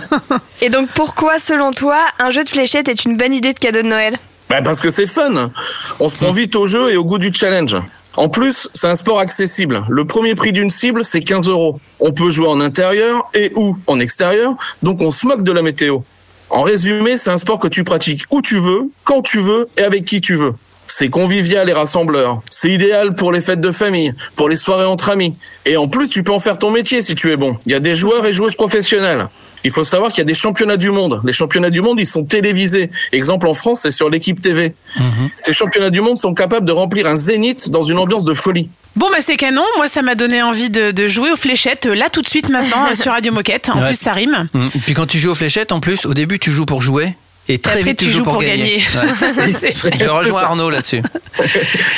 Et 0.61 0.69
donc, 0.69 0.89
pourquoi, 0.95 1.39
selon 1.39 1.71
toi, 1.71 1.99
un 2.19 2.31
jeu 2.31 2.43
de 2.45 2.49
fléchettes 2.49 2.89
est 2.89 3.05
une 3.05 3.17
bonne 3.17 3.33
idée 3.33 3.53
de 3.53 3.59
cadeau 3.59 3.83
de 3.83 3.87
Noël? 3.89 4.19
Bah 4.51 4.63
parce 4.63 4.81
que 4.81 4.91
c'est 4.91 5.07
fun. 5.07 5.51
On 6.01 6.09
se 6.09 6.17
prend 6.17 6.33
vite 6.33 6.57
au 6.57 6.67
jeu 6.67 6.91
et 6.93 6.97
au 6.97 7.05
goût 7.05 7.19
du 7.19 7.33
challenge. 7.33 7.77
En 8.17 8.29
plus, 8.29 8.69
c'est 8.75 8.87
un 8.89 8.97
sport 8.97 9.21
accessible. 9.21 9.85
Le 9.89 10.05
premier 10.07 10.35
prix 10.35 10.53
d'une 10.53 10.71
cible, 10.71 11.05
c'est 11.05 11.21
15 11.21 11.47
euros. 11.47 11.79
On 12.01 12.13
peut 12.13 12.31
jouer 12.31 12.49
en 12.49 12.61
intérieur 12.61 13.29
et 13.35 13.53
ou 13.55 13.77
en 13.87 14.01
extérieur, 14.01 14.55
donc 14.83 15.01
on 15.03 15.11
se 15.13 15.27
moque 15.27 15.43
de 15.45 15.53
la 15.53 15.63
météo. 15.63 15.99
En 16.51 16.63
résumé, 16.63 17.17
c'est 17.19 17.31
un 17.31 17.39
sport 17.39 17.59
que 17.59 17.69
tu 17.69 17.85
pratiques 17.85 18.23
où 18.31 18.41
tu 18.43 18.57
veux, 18.59 18.91
quand 19.05 19.23
tu 19.23 19.39
veux 19.39 19.69
et 19.77 19.83
avec 19.83 20.05
qui 20.07 20.21
tu 20.21 20.35
veux. 20.35 20.55
C'est 20.91 21.11
convivial 21.11 21.69
et 21.69 21.73
rassembleur. 21.73 22.41
C'est 22.51 22.71
idéal 22.71 23.15
pour 23.15 23.31
les 23.31 23.41
fêtes 23.41 23.61
de 23.61 23.71
famille, 23.71 24.15
pour 24.35 24.49
les 24.49 24.57
soirées 24.57 24.87
entre 24.87 25.11
amis. 25.11 25.37
Et 25.67 25.77
en 25.77 25.87
plus, 25.87 26.09
tu 26.09 26.23
peux 26.25 26.33
en 26.33 26.41
faire 26.41 26.59
ton 26.59 26.71
métier 26.71 27.03
si 27.03 27.15
tu 27.15 27.31
es 27.31 27.37
bon. 27.37 27.57
Il 27.67 27.73
y 27.73 27.75
a 27.75 27.81
des 27.81 27.95
joueurs 27.95 28.25
et 28.27 28.33
joueuses 28.33 28.55
professionnels. 28.55 29.29
Il 29.65 29.71
faut 29.71 29.85
savoir 29.85 30.11
qu'il 30.11 30.19
y 30.19 30.23
a 30.23 30.25
des 30.25 30.35
championnats 30.35 30.77
du 30.77 30.91
monde. 30.91 31.21
Les 31.25 31.33
championnats 31.33 31.71
du 31.71 31.81
monde, 31.83 31.99
ils 32.01 32.07
sont 32.07 32.25
télévisés. 32.25 32.91
Exemple 33.13 33.47
en 33.49 33.55
France, 33.55 33.81
c'est 33.83 33.91
sur 33.91 34.09
l'équipe 34.09 34.41
TV. 34.41 34.75
Ces 35.37 35.53
championnats 35.53 35.91
du 35.91 36.01
monde 36.01 36.19
sont 36.19 36.33
capables 36.33 36.65
de 36.67 36.73
remplir 36.73 37.07
un 37.07 37.17
zénith 37.17 37.69
dans 37.71 37.83
une 37.83 37.99
ambiance 37.99 38.25
de 38.25 38.35
folie. 38.35 38.69
Bon, 38.97 39.09
bah 39.11 39.19
c'est 39.21 39.37
canon. 39.37 39.63
Moi, 39.77 39.87
ça 39.89 40.03
m'a 40.03 40.15
donné 40.15 40.43
envie 40.43 40.71
de, 40.71 40.91
de 40.91 41.07
jouer 41.07 41.31
aux 41.31 41.37
fléchettes 41.37 41.87
euh, 41.87 41.95
là 41.95 42.09
tout 42.11 42.23
de 42.23 42.29
suite 42.29 42.49
maintenant 42.49 42.87
euh, 42.91 42.95
sur 42.95 43.13
Radio 43.13 43.33
Moquette. 43.33 43.69
En 43.69 43.79
Ouais. 43.81 43.89
plus, 43.89 43.99
ça 43.99 44.13
rime. 44.13 44.49
Mm. 44.55 44.69
Puis 44.87 44.95
quand 44.95 45.07
tu 45.07 45.19
joues 45.19 45.31
aux 45.31 45.35
fléchettes, 45.37 45.71
en 45.73 45.81
plus, 45.81 46.07
au 46.07 46.15
début, 46.15 46.39
tu 46.39 46.51
joues 46.51 46.65
pour 46.67 46.81
jouer. 46.83 47.15
Et 47.51 47.59
très 47.59 47.79
Après, 47.79 47.83
vite, 47.85 47.99
tu, 47.99 48.05
tu 48.05 48.11
joues 48.11 48.19
joues 48.19 48.25
pour, 48.25 48.33
pour 48.35 48.43
gagner. 48.43 48.79
gagner. 48.79 49.43
Ouais. 49.47 49.53
C'est 49.59 49.75
vrai. 49.77 49.93
Je 49.99 50.07
rejoins 50.07 50.43
Arnaud 50.43 50.69
là-dessus. 50.71 51.03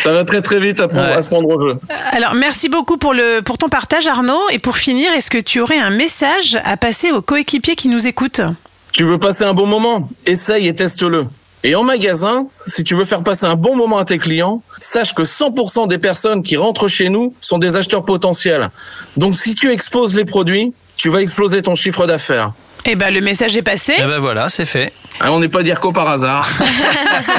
Ça 0.02 0.12
va 0.12 0.24
très 0.24 0.42
très 0.42 0.60
vite 0.60 0.80
à, 0.80 0.88
prendre- 0.88 1.08
Ouais. 1.08 1.12
à 1.14 1.22
se 1.22 1.28
prendre 1.28 1.48
au 1.48 1.60
jeu. 1.60 1.76
Alors, 2.12 2.34
merci 2.34 2.68
beaucoup 2.68 2.96
pour, 2.98 3.14
le, 3.14 3.40
pour 3.40 3.58
ton 3.58 3.68
partage, 3.68 4.06
Arnaud. 4.06 4.48
Et 4.50 4.58
pour 4.58 4.76
finir, 4.78 5.12
est-ce 5.12 5.30
que 5.30 5.38
tu 5.38 5.60
aurais 5.60 5.78
un 5.78 5.90
message 5.90 6.58
à 6.64 6.76
passer 6.76 7.10
aux 7.10 7.22
coéquipiers 7.22 7.74
qui 7.74 7.88
nous 7.88 8.06
écoutent? 8.06 8.40
Tu 8.92 9.04
veux 9.04 9.18
passer 9.18 9.44
un 9.44 9.54
bon 9.54 9.66
moment? 9.66 10.08
Essaye 10.26 10.68
et 10.68 10.74
teste-le. 10.74 11.26
Et 11.62 11.74
en 11.74 11.82
magasin, 11.82 12.46
si 12.66 12.84
tu 12.84 12.94
veux 12.94 13.04
faire 13.04 13.22
passer 13.22 13.44
un 13.44 13.54
bon 13.54 13.76
moment 13.76 13.98
à 13.98 14.04
tes 14.04 14.18
clients, 14.18 14.62
sache 14.80 15.14
que 15.14 15.22
100% 15.24 15.88
des 15.88 15.98
personnes 15.98 16.42
qui 16.42 16.56
rentrent 16.56 16.88
chez 16.88 17.10
nous 17.10 17.34
sont 17.42 17.58
des 17.58 17.76
acheteurs 17.76 18.04
potentiels. 18.04 18.70
Donc 19.18 19.36
si 19.36 19.54
tu 19.54 19.70
exposes 19.70 20.14
les 20.14 20.24
produits, 20.24 20.72
tu 20.96 21.10
vas 21.10 21.20
exploser 21.20 21.60
ton 21.60 21.74
chiffre 21.74 22.06
d'affaires. 22.06 22.52
Eh 22.86 22.96
ben, 22.96 23.12
le 23.12 23.20
message 23.20 23.56
est 23.56 23.62
passé. 23.62 23.94
Et 23.98 24.04
ben 24.04 24.18
voilà, 24.18 24.48
c'est 24.48 24.64
fait. 24.64 24.92
Hein, 25.20 25.28
on 25.30 25.40
n'est 25.40 25.48
pas 25.48 25.62
dire 25.62 25.80
qu'au 25.80 25.92
par 25.92 26.08
hasard. 26.08 26.48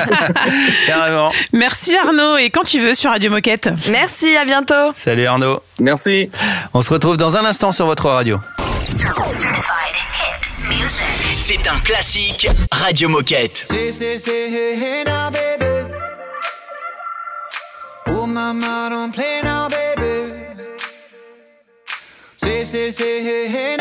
Carrément. 0.88 1.32
Merci 1.52 1.96
Arnaud. 1.98 2.38
Et 2.38 2.50
quand 2.52 2.64
tu 2.64 2.80
veux 2.80 2.94
sur 2.94 3.10
Radio 3.10 3.32
Moquette. 3.32 3.70
Merci, 3.90 4.36
à 4.38 4.46
bientôt. 4.46 4.92
Salut 4.94 5.26
Arnaud. 5.26 5.62
Merci. 5.80 6.30
On 6.74 6.82
se 6.82 6.90
retrouve 6.92 7.18
dans 7.18 7.38
un 7.38 7.46
instant 7.46 7.72
sur 7.72 7.88
votre 7.88 8.10
radio. 8.10 8.40
C'est 11.38 11.68
un 11.68 11.80
classique 11.80 12.48
Radio 12.72 13.10
Moquette. 13.10 13.64
Say, 13.68 13.92
say, 13.92 14.18
say, 14.20 14.50
hey, 14.52 14.76
hey 14.80 15.04
now, 15.06 15.30
baby. 15.32 15.66
Oh, 18.08 18.26
mama, 18.28 18.90
don't 18.92 19.12
play 19.12 19.42
now, 19.44 19.68
baby. 19.68 20.34
Say, 22.38 22.64
say, 22.64 22.92
say, 22.92 23.24
hey, 23.24 23.48
hey 23.48 23.76
now, 23.78 23.78
baby. 23.78 23.81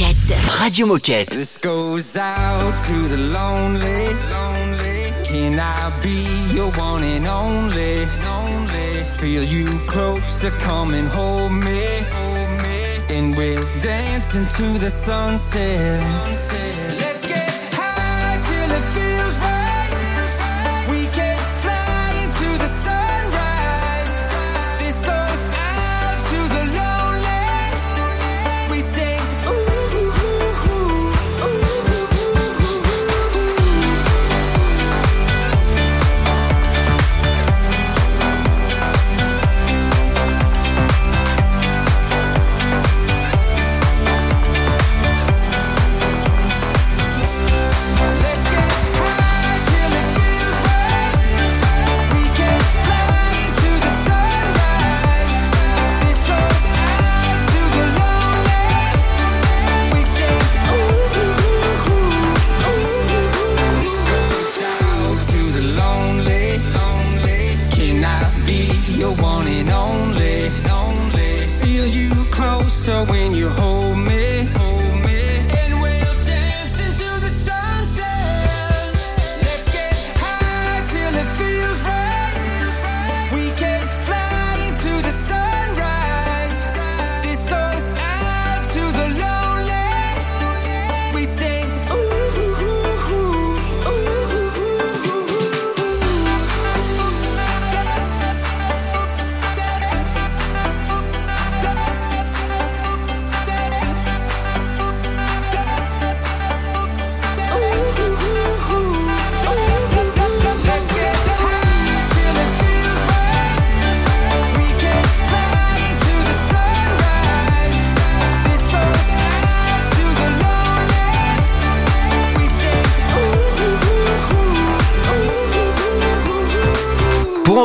Moquette. 0.00 0.60
Radio 0.60 0.86
Moquette. 0.86 1.28
This 1.28 1.58
goes 1.58 2.16
out 2.16 2.78
to 2.86 3.08
the 3.08 3.18
lonely. 3.18 4.16
Can 5.24 5.60
I 5.60 6.00
be 6.00 6.54
your 6.54 6.70
one 6.72 7.02
and 7.02 7.26
only? 7.26 8.06
Feel 9.18 9.44
you 9.44 9.66
close 9.86 10.40
to 10.40 10.50
come 10.52 10.94
and 10.94 11.06
hold 11.06 11.52
me. 11.52 12.00
Hold 12.12 12.62
me. 12.62 13.14
And 13.14 13.36
we'll 13.36 13.80
dance 13.80 14.34
into 14.34 14.78
the 14.78 14.88
sunset. 14.88 16.79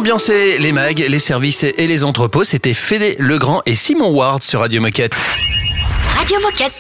Ambiancer 0.06 0.60
les 0.60 0.72
mags, 0.72 1.04
les 1.10 1.18
services 1.18 1.64
et 1.64 1.88
les 1.88 2.04
entrepôts, 2.04 2.44
c'était 2.44 2.76
Fédé 2.76 3.16
Legrand 3.18 3.64
et 3.66 3.74
Simon 3.74 4.12
Ward 4.12 4.44
sur 4.44 4.60
Radio 4.60 4.80
Moquette. 4.80 5.16
Radio 6.16 6.38
Moquette. 6.42 6.74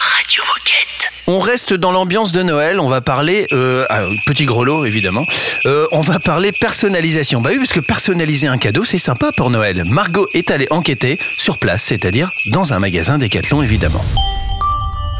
Radio 0.00 0.42
Moquette. 0.48 1.08
On 1.26 1.40
reste 1.40 1.74
dans 1.74 1.92
l'ambiance 1.92 2.32
de 2.32 2.42
Noël, 2.42 2.80
on 2.80 2.88
va 2.88 3.02
parler, 3.02 3.46
euh, 3.52 3.84
ah, 3.90 4.04
petit 4.24 4.46
gros 4.46 4.64
lot 4.64 4.86
évidemment, 4.86 5.26
Euh, 5.66 5.86
on 5.92 6.00
va 6.00 6.18
parler 6.20 6.52
personnalisation. 6.52 7.42
Bah 7.42 7.50
oui, 7.52 7.58
parce 7.58 7.74
que 7.74 7.80
personnaliser 7.80 8.46
un 8.46 8.56
cadeau, 8.56 8.86
c'est 8.86 8.96
sympa 8.96 9.30
pour 9.30 9.50
Noël. 9.50 9.84
Margot 9.84 10.26
est 10.32 10.50
allée 10.50 10.66
enquêter 10.70 11.18
sur 11.36 11.58
place, 11.58 11.84
c'est-à-dire 11.84 12.30
dans 12.46 12.72
un 12.72 12.78
magasin 12.78 13.18
Décathlon 13.18 13.62
évidemment. 13.62 14.02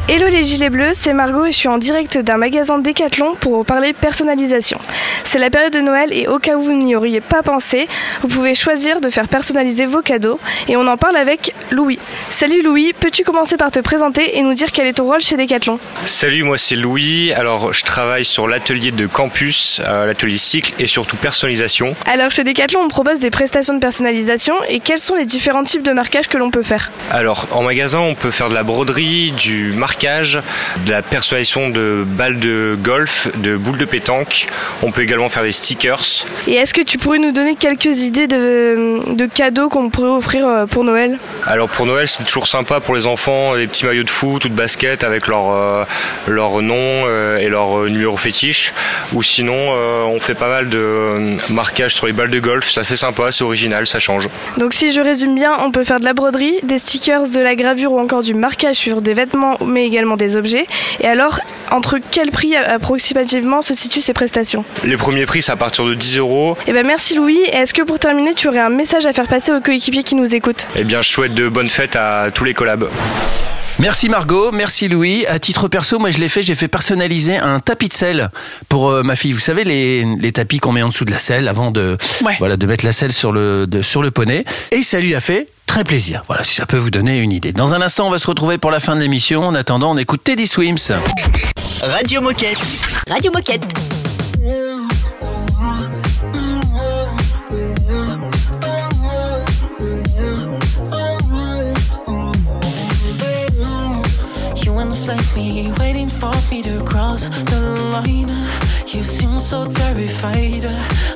Hello 0.09 0.27
les 0.27 0.43
gilets 0.43 0.71
bleus, 0.71 0.91
c'est 0.95 1.13
Margot 1.13 1.45
et 1.45 1.53
je 1.53 1.57
suis 1.57 1.69
en 1.69 1.79
direct 1.79 2.19
d'un 2.19 2.37
magasin 2.37 2.79
Décathlon 2.79 3.37
pour 3.39 3.57
vous 3.57 3.65
parler 3.65 3.93
personnalisation. 3.93 4.79
C'est 5.23 5.39
la 5.39 5.51
période 5.51 5.73
de 5.73 5.81
Noël 5.81 6.13
et 6.13 6.27
au 6.27 6.41
cas 6.41 6.57
où 6.57 6.63
vous 6.63 6.73
n'y 6.73 6.97
auriez 6.97 7.21
pas 7.21 7.43
pensé, 7.43 7.87
vous 8.23 8.27
pouvez 8.27 8.57
choisir 8.57 9.01
de 9.01 9.09
faire 9.09 9.29
personnaliser 9.29 9.87
vos 9.87 10.03
cadeaux 10.03 10.41
et 10.67 10.77
on 10.77 10.89
en 10.89 10.97
parle 10.97 11.17
avec 11.17 11.55
Louis. 11.71 12.01
Salut 12.31 12.63
Louis, 12.63 12.93
peux-tu 12.99 13.23
commencer 13.23 13.57
par 13.57 13.71
te 13.71 13.79
présenter 13.79 14.37
et 14.37 14.43
nous 14.43 14.55
dire 14.55 14.73
quel 14.73 14.89
est 14.89 14.95
ton 14.95 15.05
rôle 15.05 15.21
chez 15.21 15.37
Décathlon 15.37 15.79
Salut, 16.07 16.43
moi 16.43 16.59
c'est 16.59 16.75
Louis. 16.75 17.33
Alors, 17.33 17.73
je 17.73 17.85
travaille 17.85 18.25
sur 18.25 18.49
l'atelier 18.49 18.91
de 18.91 19.07
campus, 19.07 19.81
euh, 19.87 20.07
l'atelier 20.07 20.39
cycle 20.39 20.73
et 20.81 20.87
surtout 20.87 21.17
personnalisation. 21.17 21.95
Alors 22.07 22.33
chez 22.33 22.43
Decathlon, 22.43 22.81
on 22.81 22.89
propose 22.89 23.21
des 23.21 23.31
prestations 23.31 23.75
de 23.75 23.81
personnalisation 23.81 24.55
et 24.69 24.81
quels 24.81 24.99
sont 24.99 25.15
les 25.15 25.27
différents 25.27 25.63
types 25.63 25.85
de 25.85 25.93
marquage 25.93 26.27
que 26.27 26.39
l'on 26.39 26.51
peut 26.51 26.65
faire? 26.65 26.91
Alors, 27.13 27.47
en 27.53 27.63
magasin, 27.63 28.01
on 28.01 28.17
peut 28.17 28.33
faire 28.33 28.49
de 28.49 28.55
la 28.55 28.65
broderie, 28.65 29.33
du 29.33 29.73
marquage, 29.73 29.89
de 29.99 30.91
la 30.91 31.03
personnalisation 31.03 31.68
de 31.68 32.05
balles 32.07 32.38
de 32.38 32.76
golf, 32.80 33.28
de 33.36 33.57
boules 33.57 33.78
de 33.78 33.84
pétanque. 33.84 34.47
On 34.82 34.93
peut 34.93 35.03
également 35.03 35.28
faire 35.28 35.43
des 35.43 35.53
stickers. 35.53 36.03
Et 36.47 36.55
est-ce 36.55 36.72
que 36.72 36.80
tu 36.80 36.97
pourrais 36.99 37.18
nous 37.18 37.32
donner 37.32 37.55
quelques 37.55 38.01
idées 38.03 38.26
de, 38.26 39.14
de 39.14 39.26
cadeaux 39.26 39.68
qu'on 39.68 39.91
pourrait 39.91 40.11
offrir 40.11 40.47
euh, 40.47 40.66
pour 40.66 40.84
Noël? 40.84 41.18
Alors 41.47 41.68
pour 41.68 41.86
Noël, 41.86 42.09
c'est 42.09 42.24
toujours 42.24 42.47
sympa 42.47 42.80
pour 42.80 42.95
les 42.95 43.07
enfants, 43.07 43.55
les 43.55 43.66
petits 43.66 43.84
maillots 43.84 44.05
de 44.05 44.11
foot 44.11 44.45
ou 44.45 44.49
de 44.49 44.55
basket 44.55 45.05
avec 45.05 45.26
leur, 45.26 45.55
euh, 45.55 45.84
leur 46.26 46.62
nom 46.62 46.74
euh, 46.76 47.38
et 47.38 47.49
leur 47.49 47.84
numéro 47.84 48.16
fétiche. 48.16 48.72
Ou 49.12 49.22
sinon, 49.22 49.55
euh, 49.55 50.05
on 50.05 50.20
fait 50.20 50.34
pas 50.34 50.49
mal 50.49 50.68
de 50.68 51.36
marquages 51.51 51.95
sur 51.95 52.07
les 52.07 52.12
balles 52.12 52.30
de 52.30 52.41
golf. 52.41 52.70
C'est 52.70 52.80
assez 52.80 52.97
sympa, 52.97 53.32
c'est 53.32 53.45
original, 53.45 53.86
ça 53.86 53.99
change. 53.99 54.28
Donc 54.57 54.72
si 54.72 54.93
je 54.93 55.01
résume 55.01 55.34
bien, 55.34 55.53
on 55.61 55.70
peut 55.70 55.84
faire 55.84 56.01
de 56.01 56.05
la 56.05 56.14
broderie, 56.14 56.59
des 56.62 56.78
stickers, 56.78 57.28
de 57.28 57.41
la 57.41 57.55
gravure 57.55 57.93
ou 57.93 58.01
encore 58.01 58.22
du 58.22 58.34
marquage 58.34 58.76
sur 58.76 59.03
des 59.03 59.14
vêtements 59.14 59.59
mais 59.61 59.80
également 59.85 60.16
des 60.16 60.37
objets. 60.37 60.66
Et 61.01 61.07
alors, 61.07 61.41
entre 61.70 61.99
quel 62.11 62.31
prix 62.31 62.57
approximativement 62.57 63.62
se 63.62 63.74
situent 63.74 64.01
ces 64.01 64.12
prestations 64.12 64.64
Les 64.85 64.97
premiers 64.97 65.26
prix, 65.26 65.43
c'est 65.43 65.53
à 65.53 65.57
partir 65.57 65.85
de 65.85 65.95
10 65.95 66.18
euros. 66.18 66.57
Eh 66.66 66.72
ben 66.72 66.87
merci 66.87 67.14
Louis, 67.14 67.39
est-ce 67.53 67.72
que 67.74 67.83
pour 67.83 67.99
terminer, 67.99 68.35
tu 68.35 68.49
aurais 68.49 68.59
un 68.61 68.68
message 68.70 69.07
à 69.07 69.12
faire 69.12 69.28
passer 69.28 69.53
aux 69.53 69.61
coéquipiers 69.61 70.03
qui 70.03 70.14
nous 70.14 70.35
écoutent? 70.35 70.68
Eh 70.76 70.85
bien, 70.85 71.03
je 71.03 71.09
souhaite 71.09 71.35
de 71.35 71.49
bonnes 71.49 71.70
fêtes 71.70 71.97
à 71.97 72.28
tous 72.35 72.45
les 72.45 72.55
collabs. 72.55 72.89
Merci 73.78 74.11
Margot, 74.11 74.51
merci 74.53 74.89
Louis. 74.89 75.24
À 75.26 75.39
titre 75.39 75.66
perso, 75.68 75.99
moi 75.99 76.11
je 76.11 76.18
l'ai 76.18 76.28
fait, 76.28 76.43
j'ai 76.43 76.55
fait 76.55 76.68
personnaliser 76.68 77.37
un 77.39 77.61
tapis 77.61 77.89
de 77.89 77.95
sel 77.95 78.28
pour 78.68 78.91
euh, 78.91 79.03
ma 79.03 79.16
fille. 79.16 79.33
Vous 79.33 79.41
savez 79.41 79.64
les, 79.64 80.05
les 80.20 80.33
tapis 80.33 80.59
qu'on 80.59 80.72
met 80.72 80.83
en 80.83 80.89
dessous 80.89 81.07
de 81.07 81.11
la 81.11 81.18
selle 81.18 81.49
avant 81.49 81.70
de 81.70 81.97
Ouais. 82.22 82.37
voilà 82.41 82.59
de 82.59 82.66
mettre 82.66 82.85
la 82.85 82.93
selle 82.93 83.12
sur 83.12 83.33
le 83.33 83.66
de- 83.66 83.81
sur 83.81 84.03
le 84.03 84.11
poney. 84.11 84.45
Et 84.72 84.83
ça 84.83 85.01
lui 85.01 85.14
a 85.14 85.20
fait 85.20 85.47
très 85.71 85.85
plaisir. 85.85 86.25
Voilà, 86.27 86.43
si 86.43 86.57
ça 86.57 86.66
peut 86.66 86.77
vous 86.77 86.91
donner 86.91 87.18
une 87.18 87.31
idée. 87.31 87.53
Dans 87.53 87.75
un 87.75 87.81
instant, 87.81 88.09
on 88.09 88.11
va 88.11 88.18
se 88.18 88.27
retrouver 88.27 88.59
pour 88.59 88.73
la 88.73 88.81
fin 88.81 88.97
de 88.97 89.01
l'émission. 89.01 89.45
En 89.45 89.55
attendant, 89.55 89.93
on 89.93 89.97
écoute 89.97 90.21
Teddy 90.25 90.49
Swims. 90.49 90.91
Radio 91.81 92.21
Moquette. 92.21 92.59
Radio 93.09 93.31
Moquette. 93.31 93.62
You 104.64 104.75
wanna 104.75 104.97
flank 104.97 105.23
me, 105.37 105.71
waiting 105.79 106.09
for 106.09 106.35
me 106.51 106.62
to 106.62 106.83
cross 106.83 107.29
the 107.47 107.61
line. 107.93 108.33
You 108.89 109.05
seem 109.05 109.39
so 109.39 109.66
terrified 109.66 110.64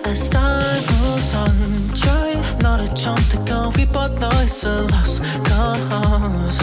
as 0.05 0.28
time 0.28 0.84
moves 1.02 1.34
on. 1.34 1.90
Try 1.96 2.34
not 2.64 2.80
to 2.80 2.94
jump 2.94 3.20
the 3.28 3.36
gun, 3.44 3.70
we 3.76 3.84
both 3.84 4.18
know 4.18 4.30
it's 4.40 4.64
a 4.64 4.82
lost 4.92 5.22
cause. 5.44 6.58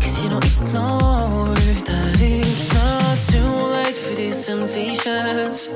Cause 0.00 0.22
you 0.22 0.28
don't 0.28 0.44
ignore 0.44 1.54
that 1.88 2.20
it's 2.20 2.68
not 2.74 3.16
too 3.32 3.52
late 3.74 3.96
for 4.02 4.14
these 4.14 4.46
temptations. 4.46 5.68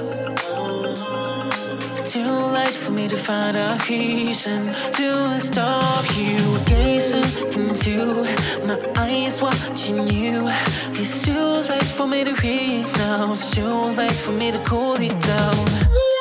Too 2.13 2.37
late 2.59 2.77
for 2.83 2.93
me 2.93 3.09
to 3.09 3.17
find 3.17 3.57
a 3.57 3.79
reason 3.89 4.67
to 4.99 5.41
stop 5.41 6.05
you 6.19 6.39
gazing 6.67 7.31
into 7.59 7.97
my 8.69 8.79
eyes, 8.97 9.41
watching 9.41 10.07
you. 10.09 10.49
It's 11.01 11.25
too 11.25 11.49
late 11.71 11.91
for 11.97 12.07
me 12.07 12.25
to 12.25 12.35
read 12.43 12.85
now. 12.99 13.33
It's 13.33 13.51
too 13.57 13.77
late 14.01 14.19
for 14.25 14.33
me 14.33 14.51
to 14.51 14.59
cool 14.69 15.01
it 15.01 15.19
down. 15.21 16.16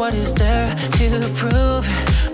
What 0.00 0.14
is 0.14 0.32
there 0.32 0.74
to 0.74 1.30
prove? 1.36 1.86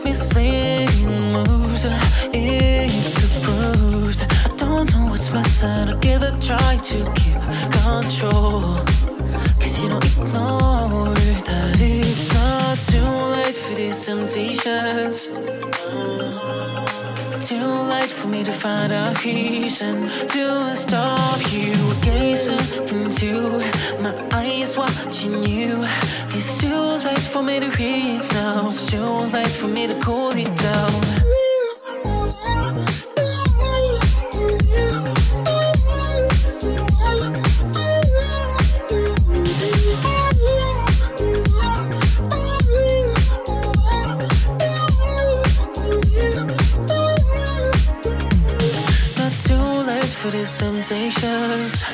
Misleading 0.05 1.33
moves, 1.33 1.85
it's 2.33 3.39
approved. 3.39 4.23
I 4.23 4.57
don't 4.57 4.89
know 4.93 5.07
what's 5.11 5.33
missing. 5.33 5.89
I'll 5.89 5.99
give 5.99 6.23
it 6.23 6.35
a 6.35 6.41
try 6.41 6.77
to 6.77 7.13
keep 7.17 7.41
control. 7.83 8.79
Cause 9.59 9.83
you 9.83 9.89
don't 9.89 10.05
ignore 10.05 11.13
that 11.13 11.81
it's 11.81 12.33
not 12.33 12.79
too 12.83 13.11
late 13.35 13.57
for 13.57 13.75
these 13.75 14.07
temptations. 14.07 15.29
Too 17.47 17.65
late 17.65 18.11
for 18.11 18.27
me 18.27 18.43
to 18.43 18.51
find 18.51 18.91
a 18.91 19.15
reason 19.25 20.09
to 20.09 20.75
stop 20.75 21.39
you 21.53 21.73
gazing 22.03 22.59
into 22.89 23.61
my 24.03 24.13
eyes, 24.33 24.77
watching 24.77 25.45
you. 25.45 25.87
It's 26.31 26.61
too 26.61 26.75
late 27.07 27.19
for 27.19 27.45
me 27.45 27.61
to 27.61 27.69
read 27.79 28.23
now. 28.33 28.67
It's 28.67 28.91
too 28.91 28.99
late 29.33 29.47
for 29.47 29.69
me 29.69 29.87
to 29.87 29.95
cool 30.03 30.33
it 30.33 30.57
down. 30.57 31.16
These 50.89 51.15
temptations. 51.15 51.85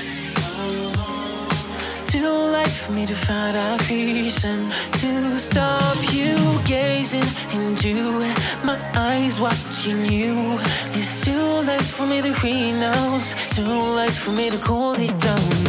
Too 2.06 2.28
late 2.28 2.68
for 2.68 2.92
me 2.92 3.06
to 3.06 3.14
find 3.14 3.56
a 3.56 3.78
reason 3.88 4.70
to 4.92 5.38
stop 5.38 5.96
you 6.12 6.36
gazing 6.64 7.24
into 7.52 8.20
my 8.64 8.78
eyes, 8.94 9.40
watching 9.40 10.04
you. 10.06 10.58
It's 10.92 11.24
too 11.24 11.62
late 11.66 11.80
for 11.82 12.06
me 12.06 12.20
to 12.22 12.32
now. 12.72 13.18
Too 13.54 13.62
late 13.96 14.10
for 14.10 14.32
me 14.32 14.50
to 14.50 14.58
cool 14.58 14.94
it 14.94 15.18
down. 15.18 15.62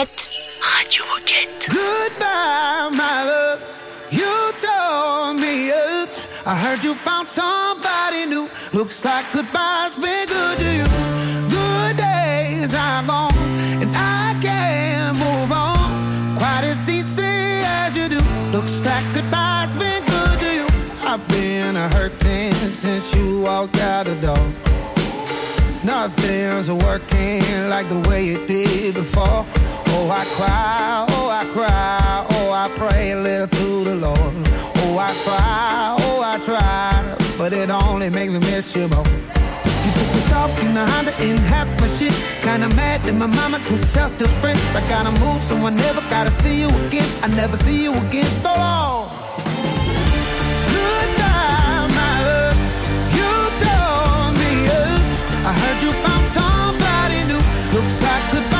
Moquette. 0.00 0.60
Radio 0.78 1.04
Moquette. 1.04 1.68
Goodbye, 1.68 2.88
my 2.96 3.24
love. 3.24 3.60
You 4.10 4.52
tore 4.58 5.34
me 5.34 5.70
up. 5.70 6.08
I 6.46 6.56
heard 6.56 6.82
you 6.82 6.94
found 6.94 7.28
somebody 7.28 8.24
new. 8.24 8.48
Looks 8.72 9.04
like 9.04 9.30
goodbye's 9.32 9.96
been 9.96 10.26
good 10.26 10.58
to 10.58 10.70
you. 10.80 10.86
Good 11.48 11.96
days 11.98 12.72
are 12.74 13.02
gone, 13.06 13.34
and 13.82 13.90
I 13.94 14.38
can't 14.40 15.18
move 15.18 15.52
on 15.52 16.36
quite 16.36 16.64
as 16.64 16.88
easy 16.88 17.62
as 17.82 17.94
you 17.96 18.08
do. 18.08 18.20
Looks 18.56 18.82
like 18.84 19.04
goodbye's 19.14 19.74
been 19.74 20.02
good 20.06 20.40
to 20.40 20.54
you. 20.54 20.66
I've 21.04 21.26
been 21.28 21.76
a 21.76 21.88
hurting 21.90 22.54
since 22.72 23.14
you 23.14 23.40
walked 23.40 23.78
out 23.80 24.06
the 24.06 24.14
door. 24.14 24.70
Nothing's 25.84 26.70
working 26.70 27.68
like 27.68 27.88
the 27.88 28.02
way 28.08 28.28
it 28.28 28.46
did 28.46 28.94
before. 28.94 29.44
Oh, 30.02 30.08
I 30.08 30.24
cry, 30.24 31.06
oh, 31.10 31.28
I 31.28 31.44
cry, 31.52 32.26
oh, 32.30 32.52
I 32.52 32.68
pray 32.74 33.12
a 33.12 33.16
little 33.16 33.46
to 33.46 33.84
the 33.84 33.96
Lord. 33.96 34.34
Oh, 34.80 34.96
I 34.98 35.12
try, 35.24 35.94
oh, 36.00 36.22
I 36.24 36.38
try, 36.42 37.16
but 37.36 37.52
it 37.52 37.68
only 37.68 38.08
makes 38.08 38.32
me 38.32 38.38
miss 38.38 38.74
you 38.74 38.88
more. 38.88 39.04
You 39.84 39.90
took 39.98 40.10
the 40.16 40.26
dog 40.30 40.50
in 40.64 40.72
the 40.72 40.86
Honda 40.86 41.14
and 41.18 41.38
half 41.40 41.68
my 41.78 41.86
shit. 41.86 42.14
Kinda 42.40 42.70
mad 42.70 43.02
that 43.02 43.14
my 43.14 43.26
mama 43.26 43.58
cause 43.58 43.94
y'all 43.94 44.08
still 44.08 44.32
friends. 44.40 44.74
I 44.74 44.80
gotta 44.88 45.12
move, 45.20 45.42
so 45.42 45.54
I 45.56 45.68
never 45.68 46.00
gotta 46.08 46.30
see 46.30 46.58
you 46.60 46.70
again. 46.86 47.08
I 47.22 47.28
never 47.28 47.58
see 47.58 47.82
you 47.82 47.92
again, 47.92 48.24
so 48.24 48.48
long. 48.56 49.10
Goodbye. 50.72 51.60
I 55.50 55.52
heard 55.60 55.82
you 55.82 55.92
found 55.92 56.26
somebody 56.38 57.18
new. 57.28 57.42
Looks 57.76 58.00
like 58.02 58.24
goodbye's 58.32 58.59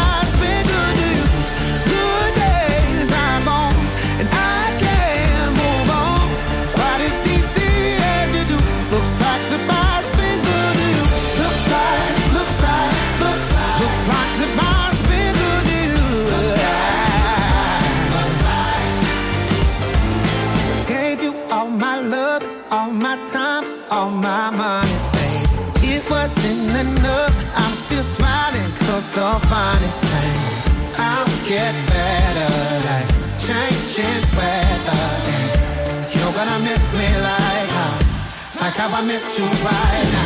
promise 39.01 39.39
you 39.39 39.47
right. 39.65 40.20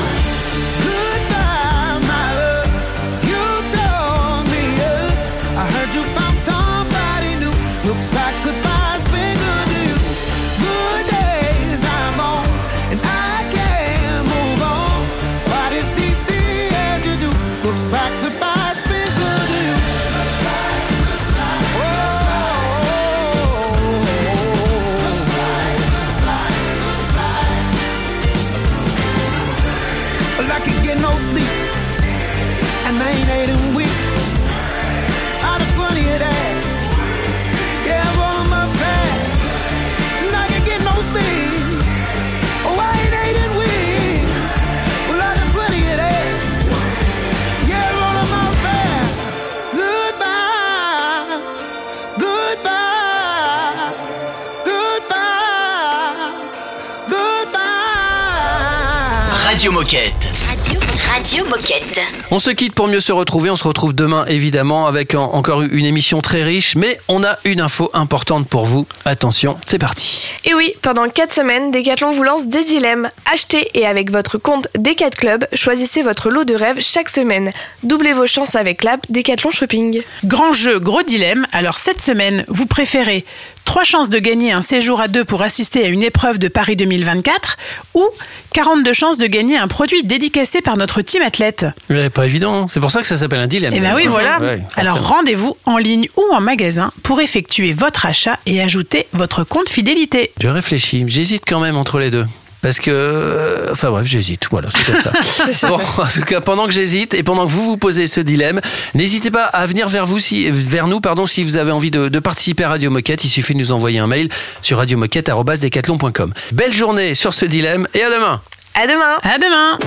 On 62.31 62.39
se 62.39 62.51
quitte 62.51 62.75
pour 62.75 62.89
mieux 62.89 63.01
se 63.01 63.13
retrouver. 63.13 63.51
On 63.51 63.57
se 63.57 63.65
retrouve 63.69 63.95
demain, 63.95 64.25
évidemment, 64.27 64.87
avec 64.87 65.15
en- 65.15 65.33
encore 65.35 65.63
une 65.63 65.85
émission 65.87 66.21
très 66.21 66.43
riche. 66.43 66.75
Mais 66.75 66.99
on 67.09 67.23
a 67.23 67.39
une 67.45 67.61
info 67.61 67.91
importante 67.95 68.49
pour 68.49 68.65
vous. 68.65 68.87
Attention, 69.05 69.57
c'est 69.67 69.79
parti. 69.79 70.29
Et 70.45 70.55
oui, 70.55 70.75
pendant 70.83 71.09
4 71.09 71.33
semaines, 71.33 71.71
Decathlon 71.71 72.13
vous 72.13 72.23
lance 72.23 72.47
des 72.47 72.65
dilemmes. 72.65 73.09
Achetez 73.33 73.71
et 73.75 73.87
avec 73.87 74.11
votre 74.11 74.39
compte 74.39 74.69
Decat 74.77 75.11
Club, 75.11 75.47
choisissez 75.53 76.03
votre 76.03 76.31
lot 76.31 76.45
de 76.45 76.55
rêve 76.55 76.79
chaque 76.81 77.09
semaine. 77.11 77.51
Doublez 77.83 78.13
vos 78.13 78.27
chances 78.27 78.57
avec 78.57 78.83
l'app 78.85 79.01
Decathlon 79.11 79.51
Shopping. 79.51 80.03
Grand 80.25 80.53
jeu, 80.53 80.79
gros 80.81 81.03
dilemme. 81.03 81.47
Alors 81.53 81.79
cette 81.79 82.01
semaine, 82.01 82.45
vous 82.49 82.67
préférez 82.67 83.25
trois 83.65 83.85
chances 83.85 84.09
de 84.09 84.19
gagner 84.19 84.53
un 84.53 84.63
séjour 84.63 85.01
à 85.01 85.09
deux 85.09 85.25
pour 85.25 85.43
assister 85.43 85.85
à 85.85 85.89
une 85.89 86.03
épreuve 86.03 86.39
de 86.39 86.49
Paris 86.49 86.77
2024 86.77 87.57
ou 87.95 88.07
42 88.53 88.93
chances 88.93 89.19
de 89.19 89.27
gagner 89.27 89.57
un 89.57 89.67
produit 89.69 90.05
dédicacé 90.05 90.61
par 90.61 90.77
notre 90.77 91.03
team 91.03 91.23
athlète 91.23 91.67
Ouais, 91.91 92.09
pas 92.11 92.25
évident. 92.27 92.69
C'est 92.69 92.81
pour 92.81 92.91
ça 92.91 93.01
que 93.01 93.07
ça 93.07 93.17
s'appelle 93.17 93.41
un 93.41 93.47
dilemme. 93.47 93.73
Eh 93.77 93.81
bien 93.81 93.95
oui, 93.97 94.07
voilà. 94.07 94.39
Ouais, 94.41 94.61
Alors 94.77 95.07
rendez-vous 95.09 95.57
en 95.67 95.77
ligne 95.79 96.09
ou 96.17 96.35
en 96.35 96.41
magasin 96.41 96.93
pour 97.03 97.21
effectuer 97.21 97.73
votre 97.73 98.07
achat 98.07 98.39
et 98.47 98.61
ajouter 98.63 99.07
votre 99.13 99.45
compte 99.45 99.69
fidélité. 99.69 100.33
Je 100.41 100.49
réfléchis. 100.49 101.05
J'hésite 101.09 101.43
quand 101.47 101.61
même 101.61 101.77
entre 101.77 101.99
les 101.99 102.11
deux. 102.11 102.27
Parce 102.65 102.79
que. 102.81 102.91
euh, 102.91 103.69
Enfin 103.73 103.91
bref, 103.91 104.07
j'hésite. 104.07 104.47
Voilà, 104.51 104.69
c'est 104.75 104.85
comme 104.91 105.01
ça. 105.53 105.69
bon, 105.69 105.79
en 105.99 106.07
tout 106.07 106.23
cas, 106.23 106.41
pendant 106.41 106.67
que 106.67 106.73
j'hésite 106.73 107.13
et 107.13 107.23
pendant 107.23 107.45
que 107.47 107.51
vous 107.51 107.65
vous 107.65 107.77
posez 107.77 108.07
ce 108.07 108.21
dilemme, 108.21 108.61
n'hésitez 108.95 109.31
pas 109.31 109.45
à 109.45 109.67
venir 109.67 109.89
vers, 109.89 110.07
vous 110.07 110.19
si, 110.19 110.49
vers 110.51 110.87
nous 110.87 111.01
pardon, 111.01 111.27
si 111.27 111.45
vous 111.45 111.57
avez 111.59 111.73
envie 111.73 111.91
de, 111.91 112.09
de 112.09 112.19
participer 112.21 112.65
à 112.65 112.71
Radio 112.71 112.91
Moquette. 112.91 113.23
Il 113.25 113.29
suffit 113.29 113.53
de 113.53 113.59
nous 113.59 113.73
envoyer 113.73 113.99
un 113.99 114.07
mail 114.07 114.29
sur 114.63 114.79
radiomoquette.com. 114.79 116.33
Belle 116.53 116.73
journée 116.75 117.15
sur 117.15 117.35
ce 117.35 117.45
dilemme 117.45 117.87
et 117.95 118.03
à 118.03 118.11
demain. 118.11 118.41
À 118.75 118.87
demain. 118.87 119.19
À 119.23 119.39
demain. 119.39 119.79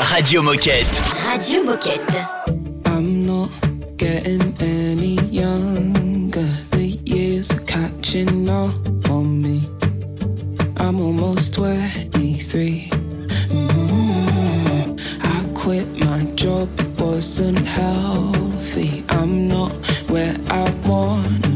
Radio 0.00 0.42
Moquette. 0.42 0.86
Radio 1.30 1.64
Moquette. 1.64 2.00
I'm 2.86 3.26
not 3.26 3.48
getting 3.98 4.54
any 4.60 5.18
younger. 5.30 6.46
The 6.70 6.98
years 7.04 7.50
are 7.50 7.60
catching 7.66 8.48
up 8.48 8.70
on 9.10 9.24
me. 9.42 9.68
I'm 10.82 11.00
almost 11.00 11.54
23. 11.54 12.90
Mhm. 13.50 14.98
I 15.22 15.44
quit 15.54 15.86
my 16.04 16.24
job, 16.34 16.68
it 16.80 17.00
wasn't 17.00 17.60
healthy. 17.60 19.04
I'm 19.10 19.46
not 19.46 19.72
where 20.10 20.36
I 20.50 20.64
wanna 20.84 21.50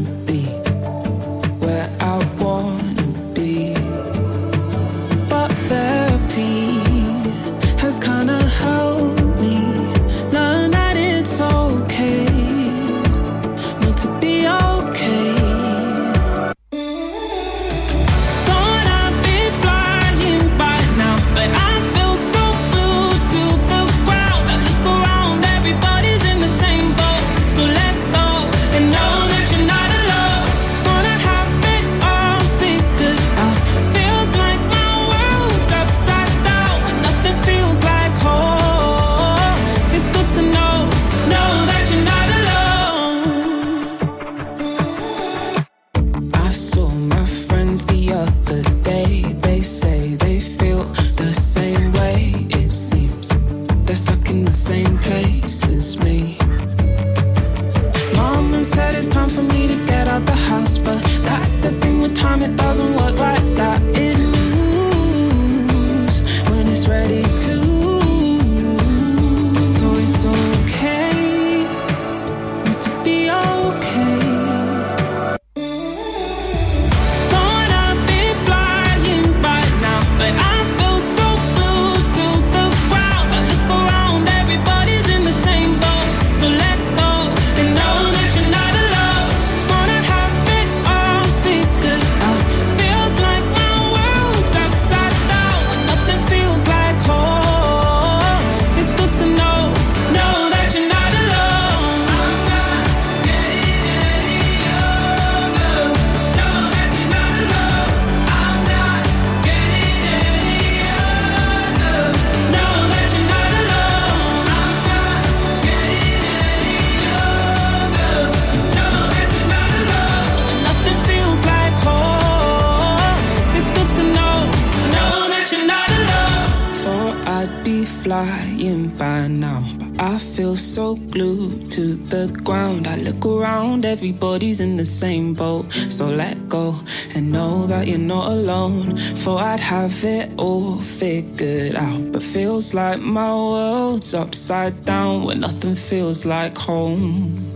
everybody's 134.07 134.61
in 134.61 134.77
the 134.77 134.85
same 134.85 135.33
boat. 135.33 135.69
So 135.89 136.07
let 136.07 136.47
go 136.47 136.75
and 137.13 137.29
know 137.29 137.67
that 137.67 137.87
you're 137.87 138.07
not 138.15 138.31
alone. 138.31 138.95
Thought 139.21 139.43
I'd 139.43 139.59
have 139.59 140.05
it 140.05 140.31
all 140.37 140.77
figured 140.79 141.75
out, 141.75 142.13
but 142.13 142.23
feels 142.23 142.73
like 142.73 142.99
my 142.99 143.29
world's 143.29 144.13
upside 144.13 144.85
down 144.85 145.25
when 145.25 145.41
nothing 145.41 145.75
feels 145.75 146.25
like 146.25 146.57
home. 146.57 147.51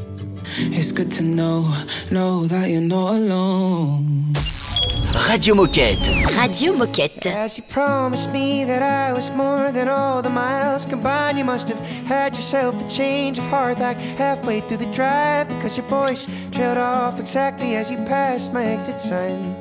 It's 0.57 0.91
good 0.91 1.11
to 1.13 1.23
know, 1.23 1.73
know 2.11 2.45
that 2.47 2.69
you're 2.69 2.81
not 2.81 3.15
alone. 3.15 4.33
Radio 5.13 5.53
Moquette. 5.55 6.07
Radio 6.37 6.73
Moquette. 6.73 7.25
As 7.25 7.57
you 7.57 7.63
promised 7.63 8.29
me 8.29 8.63
that 8.63 8.81
I 8.81 9.11
was 9.11 9.29
more 9.31 9.71
than 9.71 9.89
all 9.89 10.21
the 10.21 10.29
miles 10.29 10.85
combined, 10.85 11.37
you 11.37 11.43
must 11.43 11.67
have 11.67 11.79
had 12.07 12.33
yourself 12.35 12.81
a 12.81 12.89
change 12.89 13.37
of 13.37 13.43
heart 13.45 13.77
like 13.79 13.97
halfway 13.97 14.61
through 14.61 14.77
the 14.77 14.91
drive 14.93 15.49
because 15.49 15.75
your 15.75 15.85
voice 15.87 16.27
trailed 16.51 16.77
off 16.77 17.19
exactly 17.19 17.75
as 17.75 17.91
you 17.91 17.97
passed 17.97 18.53
my 18.53 18.65
exit 18.65 19.01
sign. 19.01 19.60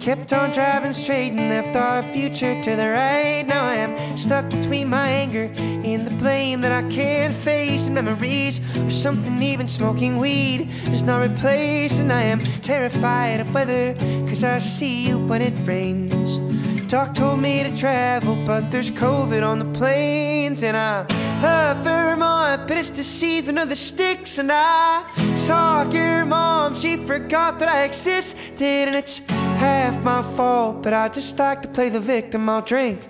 Kept 0.00 0.32
on 0.32 0.52
driving 0.52 0.92
straight 0.92 1.32
and 1.32 1.50
left 1.50 1.76
our 1.76 2.02
future 2.02 2.60
to 2.62 2.76
the 2.76 2.88
right. 2.88 3.42
Now 3.42 3.64
I 3.64 3.74
am 3.74 4.16
stuck 4.16 4.48
between 4.48 4.88
my 4.88 5.08
anger 5.08 5.50
and 5.58 6.06
the 6.06 6.14
blame 6.16 6.60
that 6.62 6.72
I 6.72 6.88
can't 6.88 7.34
face. 7.34 7.86
And 7.86 7.94
memories 7.94 8.60
or 8.78 8.90
something, 8.90 9.42
even 9.42 9.68
smoking 9.68 10.18
weed 10.18 10.70
is 10.84 11.02
not 11.02 11.20
replaced. 11.20 11.98
And 12.00 12.12
I 12.12 12.22
am 12.22 12.38
terrified 12.62 13.40
of 13.40 13.52
weather 13.52 13.94
because 13.94 14.44
I 14.44 14.60
see 14.60 15.08
you 15.08 15.18
when 15.18 15.42
it 15.42 15.54
rains. 15.66 16.57
Doc 16.88 17.12
told 17.12 17.38
me 17.38 17.62
to 17.62 17.76
travel, 17.76 18.34
but 18.46 18.70
there's 18.70 18.90
COVID 18.90 19.46
on 19.46 19.58
the 19.58 19.78
planes. 19.78 20.62
And 20.62 20.74
I 20.74 21.02
love 21.42 21.84
Vermont, 21.84 22.66
but 22.66 22.78
it's 22.78 22.88
the 22.88 23.04
season 23.04 23.58
of 23.58 23.68
the 23.68 23.76
sticks. 23.76 24.38
And 24.38 24.50
I 24.50 25.04
saw 25.36 25.82
your 25.90 26.24
mom, 26.24 26.74
she 26.74 26.96
forgot 26.96 27.58
that 27.58 27.68
I 27.68 27.84
existed. 27.84 28.88
And 28.88 28.94
it's 28.96 29.18
half 29.58 30.02
my 30.02 30.22
fault, 30.22 30.82
but 30.82 30.94
I 30.94 31.10
just 31.10 31.38
like 31.38 31.60
to 31.60 31.68
play 31.68 31.90
the 31.90 32.00
victim. 32.00 32.48
I'll 32.48 32.62
drink 32.62 33.06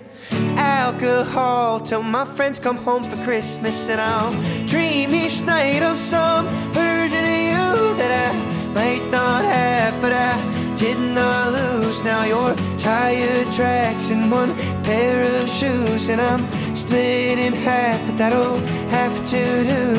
alcohol 0.57 1.79
till 1.79 2.03
my 2.03 2.25
friends 2.25 2.59
come 2.59 2.75
home 2.75 3.03
for 3.03 3.15
Christmas. 3.23 3.87
And 3.87 4.01
I'll 4.01 4.33
dream 4.67 5.15
each 5.15 5.41
night 5.43 5.83
of 5.83 5.97
some 5.97 6.45
version 6.73 7.23
of 7.23 7.39
you 7.51 7.95
that 7.95 8.11
I 8.27 8.73
might 8.73 9.09
not 9.09 9.45
have, 9.45 10.01
but 10.01 10.11
I 10.11 10.75
did 10.77 10.99
not. 10.99 11.48
Now 12.19 12.25
your 12.25 12.55
tire 12.79 13.45
tracks 13.53 14.09
in 14.09 14.29
one 14.29 14.53
pair 14.83 15.21
of 15.41 15.47
shoes, 15.47 16.09
and 16.09 16.19
I'm 16.19 16.41
split 16.75 17.39
in 17.39 17.53
half, 17.53 17.97
but 18.05 18.17
that'll 18.17 18.57
have 18.89 19.15
to 19.29 19.43
do. 19.63 19.95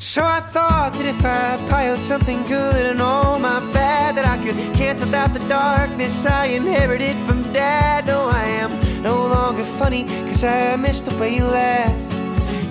So 0.00 0.24
I 0.24 0.40
thought 0.40 0.92
that 0.94 1.06
if 1.06 1.24
I 1.24 1.56
piled 1.70 2.00
something 2.00 2.42
good 2.48 2.84
and 2.84 3.00
all 3.00 3.38
my 3.38 3.60
bad, 3.72 4.16
that 4.16 4.24
I 4.24 4.42
could 4.44 4.56
cancel 4.74 5.14
out 5.14 5.32
the 5.32 5.46
darkness 5.48 6.26
I 6.26 6.46
inherited 6.46 7.16
from 7.28 7.44
dad. 7.52 8.08
No, 8.08 8.24
I 8.24 8.42
am 8.42 9.02
no 9.04 9.24
longer 9.28 9.64
funny, 9.64 10.02
cause 10.26 10.42
I 10.42 10.74
miss 10.74 11.00
the 11.00 11.14
way 11.16 11.36
you 11.36 11.44
laugh. 11.44 11.94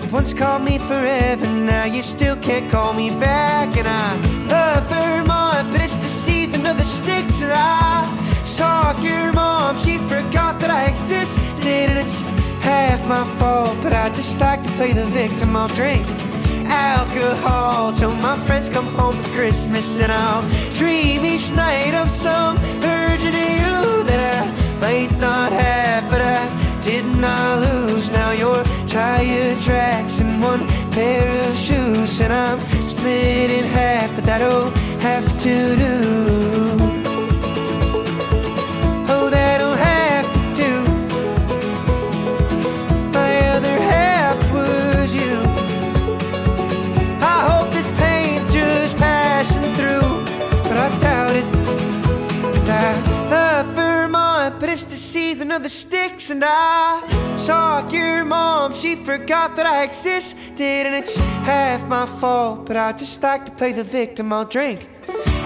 You 0.04 0.10
once 0.12 0.34
called 0.34 0.64
me 0.64 0.80
forever, 0.80 1.46
now 1.46 1.86
you 1.86 2.04
still 2.04 2.36
can't 2.36 2.70
call 2.70 2.92
me 2.94 3.10
back. 3.22 3.78
And 3.78 3.88
I 3.88 4.39
love 4.80 4.90
Vermont, 4.90 5.72
but 5.72 5.82
it's 5.82 5.96
the 5.96 6.08
season 6.08 6.66
of 6.66 6.78
the 6.78 6.84
sticks. 6.84 7.42
And 7.42 7.52
I 7.54 8.06
saw 8.44 9.00
your 9.02 9.32
mom, 9.34 9.78
she 9.80 9.98
forgot 9.98 10.60
that 10.60 10.70
I 10.70 10.86
existed. 10.86 11.90
And 11.90 12.00
it's 12.00 12.20
half 12.62 13.08
my 13.08 13.24
fault, 13.38 13.78
but 13.82 13.94
I 13.94 14.10
just 14.10 14.40
like 14.40 14.64
to 14.64 14.70
play 14.72 14.94
the 14.94 15.06
victim. 15.06 15.56
I'll 15.56 15.68
drink 15.70 16.06
alcohol 16.68 17.94
till 17.94 18.14
my 18.16 18.38
friends 18.46 18.70
come 18.70 18.88
home 18.96 19.16
for 19.16 19.30
Christmas. 19.30 20.00
And 20.00 20.12
I'll 20.12 20.44
dream 20.72 21.26
each 21.26 21.52
night 21.52 21.94
of 21.94 22.10
some 22.10 22.58
of 22.58 23.22
you 23.22 24.04
that 24.10 24.22
I 24.36 24.80
might 24.80 25.12
not 25.20 25.52
have, 25.52 26.10
but 26.10 26.22
I 26.22 26.42
did 26.82 27.06
not 27.06 27.60
lose. 27.60 28.10
Now 28.12 28.32
your 28.32 28.64
tire 28.88 29.56
tracks 29.62 30.20
in 30.20 30.40
one 30.40 30.66
pair 30.92 31.28
of 31.50 31.56
shoes, 31.56 32.22
and 32.22 32.34
I'm 32.34 32.60
split 33.00 33.50
in 33.50 33.64
half, 33.64 34.14
but 34.16 34.26
that'll 34.26 34.70
have 35.00 35.26
to 35.44 35.76
do. 35.86 35.96
Oh, 39.14 39.30
that'll 39.30 39.78
have 39.92 40.28
to 40.36 40.42
do. 40.64 40.74
My 43.20 43.34
other 43.56 43.78
half 43.94 44.38
was 44.54 45.14
you. 45.14 45.36
I 47.34 47.38
hope 47.50 47.70
this 47.72 47.90
pain's 48.00 48.52
just 48.52 48.98
passing 48.98 49.68
through, 49.78 50.10
but 50.68 50.78
I 50.86 50.88
doubt 51.00 51.36
it. 51.36 51.46
I 52.70 53.30
love 53.30 53.80
but 54.60 54.68
it's 54.68 54.84
the 54.84 54.98
season 54.98 55.52
of 55.52 55.64
the 55.64 55.70
And 56.32 56.44
I 56.46 57.36
saw 57.38 57.90
your 57.90 58.24
mom, 58.24 58.76
she 58.76 58.96
forgot 58.96 59.56
that 59.56 59.66
I 59.66 59.84
existed. 59.84 60.60
And 60.60 60.94
it's 60.94 61.16
half 61.18 61.88
my 61.88 62.06
fault, 62.06 62.68
but 62.68 62.78
I 62.78 62.92
just 62.92 63.24
like 63.24 63.46
to 63.46 63.52
play 63.52 63.72
the 63.72 63.84
victim. 63.84 64.32
I'll 64.32 64.46
drink 64.46 64.88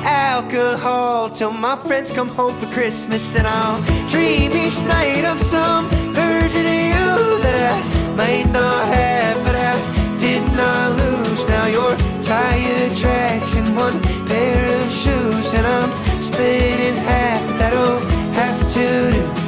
alcohol 0.04 1.30
till 1.30 1.52
my 1.54 1.78
friends 1.88 2.12
come 2.12 2.28
home 2.28 2.56
for 2.58 2.66
Christmas. 2.74 3.36
And 3.36 3.48
I'll 3.48 3.82
dream 4.10 4.52
each 4.52 4.78
night 4.82 5.24
of 5.24 5.42
some 5.42 5.88
version 6.14 6.66
of 6.66 6.80
you 6.96 7.40
that 7.44 7.56
I 7.72 8.16
might 8.18 8.52
not 8.52 8.86
have, 8.88 9.38
but 9.46 9.56
I 9.56 10.18
did 10.20 10.44
not 10.58 10.98
lose. 10.98 11.48
Now 11.48 11.68
your 11.68 11.96
tire 12.22 12.96
tracks 12.96 13.56
in 13.56 13.74
one 13.76 14.02
pair 14.28 14.66
of 14.78 14.92
shoes, 14.92 15.54
and 15.54 15.66
I'm 15.66 16.22
split 16.22 16.80
in 16.80 16.96
half. 16.96 17.42
That'll 17.58 18.00
have 18.34 18.60
to 18.74 19.12
do, 19.12 19.43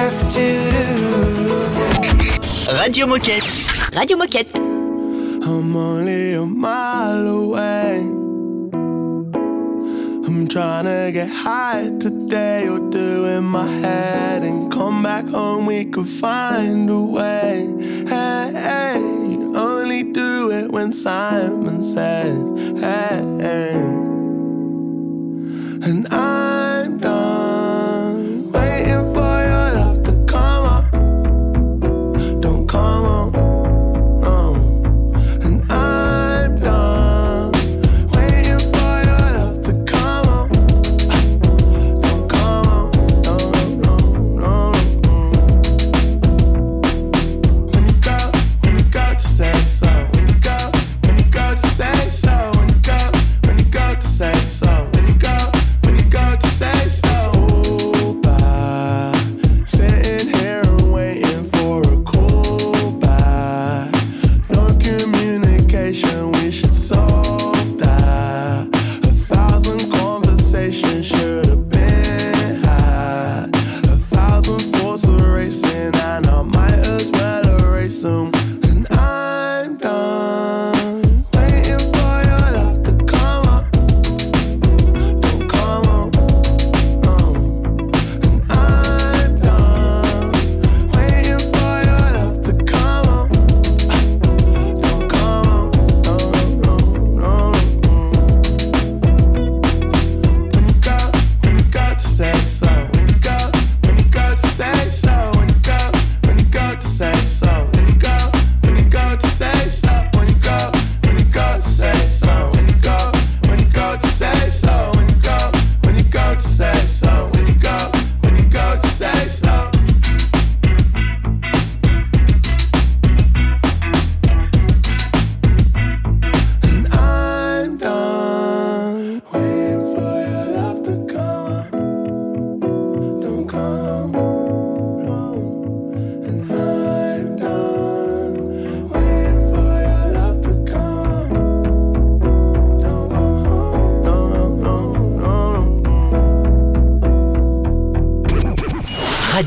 have 0.00 0.20
to 0.32 0.46
do. 0.72 0.80
Radio 2.80 3.04
Moquette. 3.06 3.48
Radio 3.94 4.16
Moquette. 4.16 4.56
I'm 4.56 5.76
only 5.76 6.34
a 6.34 6.46
mile 6.46 7.26
away. 7.26 7.98
I'm 10.26 10.48
trying 10.48 10.86
to 10.86 11.10
get 11.12 11.28
high 11.28 11.90
today 12.00 12.68
or 12.68 12.78
do 12.90 13.26
in 13.26 13.44
my 13.44 13.66
head 13.66 14.42
and 14.42 14.72
come 14.72 15.02
back 15.02 15.26
home. 15.28 15.66
We 15.66 15.84
could 15.84 16.08
find 16.08 16.88
a 16.88 17.00
way. 17.18 17.66
Hey, 18.08 18.52
hey, 18.68 19.00
only 19.68 20.02
do 20.04 20.50
it 20.50 20.70
when 20.70 20.94
Simon 20.94 21.84
said, 21.84 22.36
hey, 22.78 23.20
hey. 23.44 23.74
And 25.88 26.06
I'm 26.10 26.59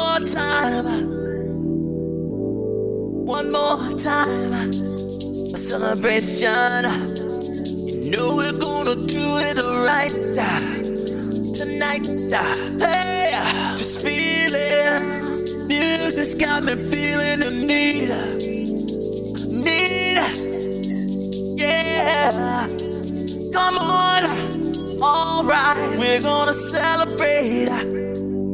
More 0.00 0.20
time. 0.26 0.86
One 3.36 3.52
more 3.52 3.98
time. 3.98 4.52
A 5.54 5.58
celebration. 5.70 6.84
You 8.04 8.10
know 8.12 8.36
we're 8.36 8.58
gonna 8.58 8.96
do 8.96 9.24
it 9.48 9.58
right 9.88 10.14
tonight. 11.58 12.06
Hey, 12.84 13.30
just 13.76 14.02
feeling. 14.02 15.00
Music's 15.68 16.34
got 16.34 16.62
me 16.64 16.74
feeling 16.92 17.40
the 17.44 17.52
need. 17.70 18.10
Need. 19.64 20.18
Yeah. 21.60 22.66
Come 23.52 23.76
on. 23.78 24.22
Alright, 25.02 25.98
we're 25.98 26.20
gonna 26.20 26.52
celebrate 26.52 28.09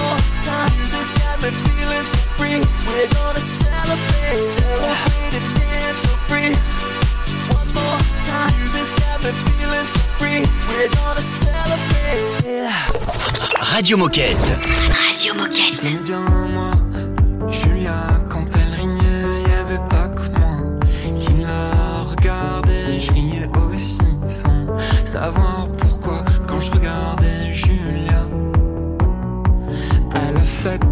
One 0.00 0.08
more 0.08 0.18
time. 0.44 0.72
Music's 0.78 1.12
got 1.20 1.36
me 1.42 1.50
feeling 1.50 2.04
so 2.04 2.18
free. 2.36 2.58
We're 2.88 3.10
gonna 3.12 3.38
celebrate, 3.38 4.44
celebrate 4.56 5.34
and 5.38 5.48
dance 5.60 6.00
so 6.04 6.12
free. 6.28 6.52
One 7.52 7.70
more 7.76 8.00
time. 8.28 8.52
Music's 8.60 8.92
got 9.00 9.18
me 9.24 9.30
feeling 9.44 9.88
so 9.94 10.00
free. 10.18 10.40
We're 10.68 10.88
gonna 10.88 11.20
celebrate. 11.20 12.40
Radio 13.72 13.96
Moquette. 13.96 14.58
Radio 15.06 15.34
Moquette. 15.34 15.80
J'aime 15.82 16.02
bien 16.04 16.24
moi, 16.48 16.72
Julia, 17.50 18.18
quand 18.28 18.46
elle 18.56 18.74
rignait, 18.74 19.42
y 19.48 19.52
avait 19.52 19.84
pas 19.88 20.08
que 20.08 20.28
moi 20.38 20.56
qui 21.20 21.34
la 21.42 22.02
regardais, 22.02 22.98
je 22.98 23.12
riais 23.12 23.48
aussi 23.54 23.98
sans 24.28 24.66
savoir 25.04 25.59
said 30.62 30.89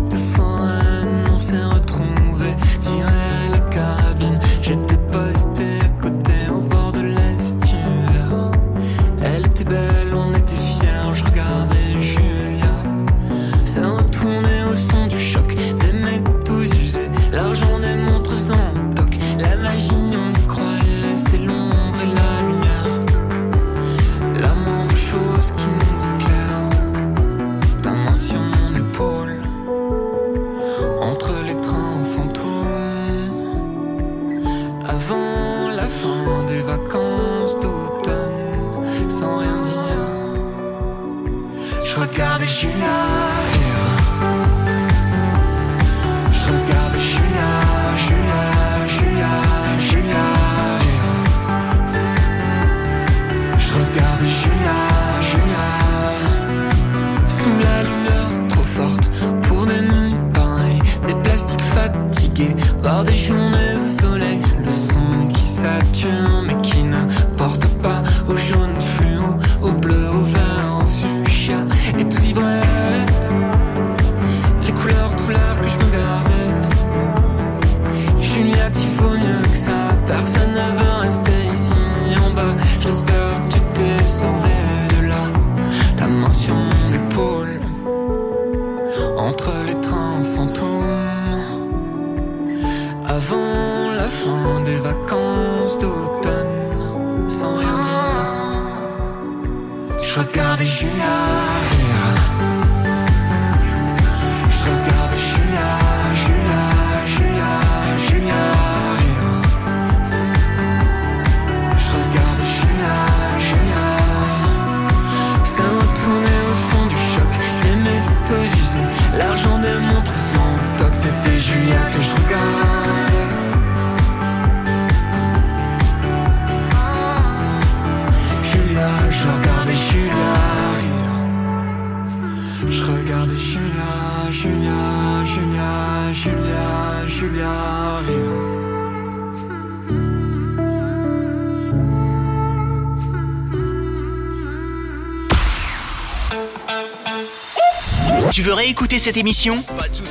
cette 148.98 149.16
émission 149.16 149.62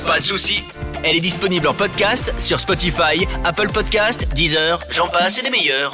Pas 0.06 0.20
de 0.20 0.26
souci. 0.26 0.64
Elle 1.04 1.16
est 1.16 1.22
disponible 1.22 1.68
en 1.68 1.74
podcast 1.74 2.34
sur 2.40 2.60
Spotify, 2.60 3.28
Apple 3.44 3.70
Podcast, 3.72 4.28
Deezer, 4.34 4.80
j'en 4.92 5.08
passe 5.08 5.40
et 5.40 5.44
des 5.44 5.50
meilleurs. 5.50 5.94